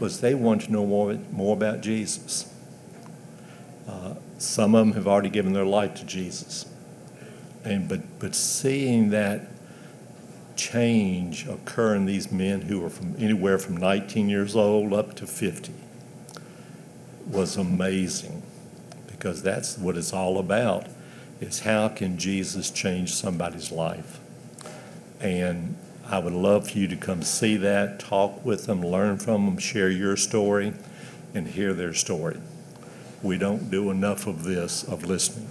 was 0.00 0.22
they 0.22 0.34
wanted 0.34 0.68
to 0.68 0.72
know 0.72 0.86
more, 0.86 1.12
more 1.30 1.54
about 1.54 1.82
Jesus. 1.82 2.50
Uh, 3.86 4.14
some 4.38 4.74
of 4.74 4.86
them 4.86 4.94
have 4.94 5.06
already 5.06 5.28
given 5.28 5.52
their 5.52 5.66
life 5.66 5.94
to 5.96 6.06
Jesus. 6.06 6.64
And, 7.64 7.86
but, 7.86 8.18
but 8.18 8.34
seeing 8.34 9.10
that 9.10 9.42
change 10.56 11.46
occur 11.46 11.94
in 11.94 12.06
these 12.06 12.32
men 12.32 12.62
who 12.62 12.80
were 12.80 12.90
from 12.90 13.14
anywhere 13.18 13.58
from 13.58 13.76
19 13.76 14.28
years 14.28 14.56
old 14.56 14.92
up 14.92 15.14
to 15.16 15.26
50 15.26 15.72
was 17.26 17.56
amazing 17.56 18.42
because 19.06 19.42
that's 19.42 19.76
what 19.78 19.96
it's 19.96 20.12
all 20.12 20.38
about 20.38 20.86
is 21.40 21.60
how 21.60 21.88
can 21.88 22.18
Jesus 22.18 22.70
change 22.70 23.14
somebody's 23.14 23.70
life? 23.70 24.20
And 25.20 25.76
I 26.08 26.18
would 26.18 26.32
love 26.32 26.70
for 26.70 26.78
you 26.78 26.86
to 26.88 26.96
come 26.96 27.22
see 27.22 27.56
that, 27.56 27.98
talk 27.98 28.44
with 28.44 28.66
them, 28.66 28.80
learn 28.82 29.18
from 29.18 29.44
them, 29.44 29.58
share 29.58 29.90
your 29.90 30.16
story, 30.16 30.72
and 31.34 31.48
hear 31.48 31.74
their 31.74 31.92
story. 31.92 32.38
We 33.22 33.38
don't 33.38 33.70
do 33.70 33.90
enough 33.90 34.26
of 34.26 34.44
this, 34.44 34.84
of 34.84 35.04
listening. 35.04 35.48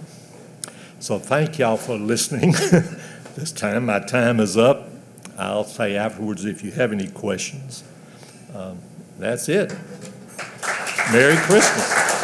So 0.98 1.18
thank 1.18 1.58
y'all 1.58 1.76
for 1.76 1.96
listening. 1.96 2.52
this 3.36 3.52
time, 3.52 3.86
my 3.86 3.98
time 3.98 4.40
is 4.40 4.56
up. 4.56 4.88
I'll 5.38 5.64
say 5.64 5.96
afterwards 5.96 6.44
if 6.44 6.64
you 6.64 6.70
have 6.72 6.92
any 6.92 7.08
questions. 7.08 7.84
Um, 8.54 8.78
that's 9.18 9.48
it. 9.48 9.72
Merry 11.12 11.36
Christmas. 11.36 12.15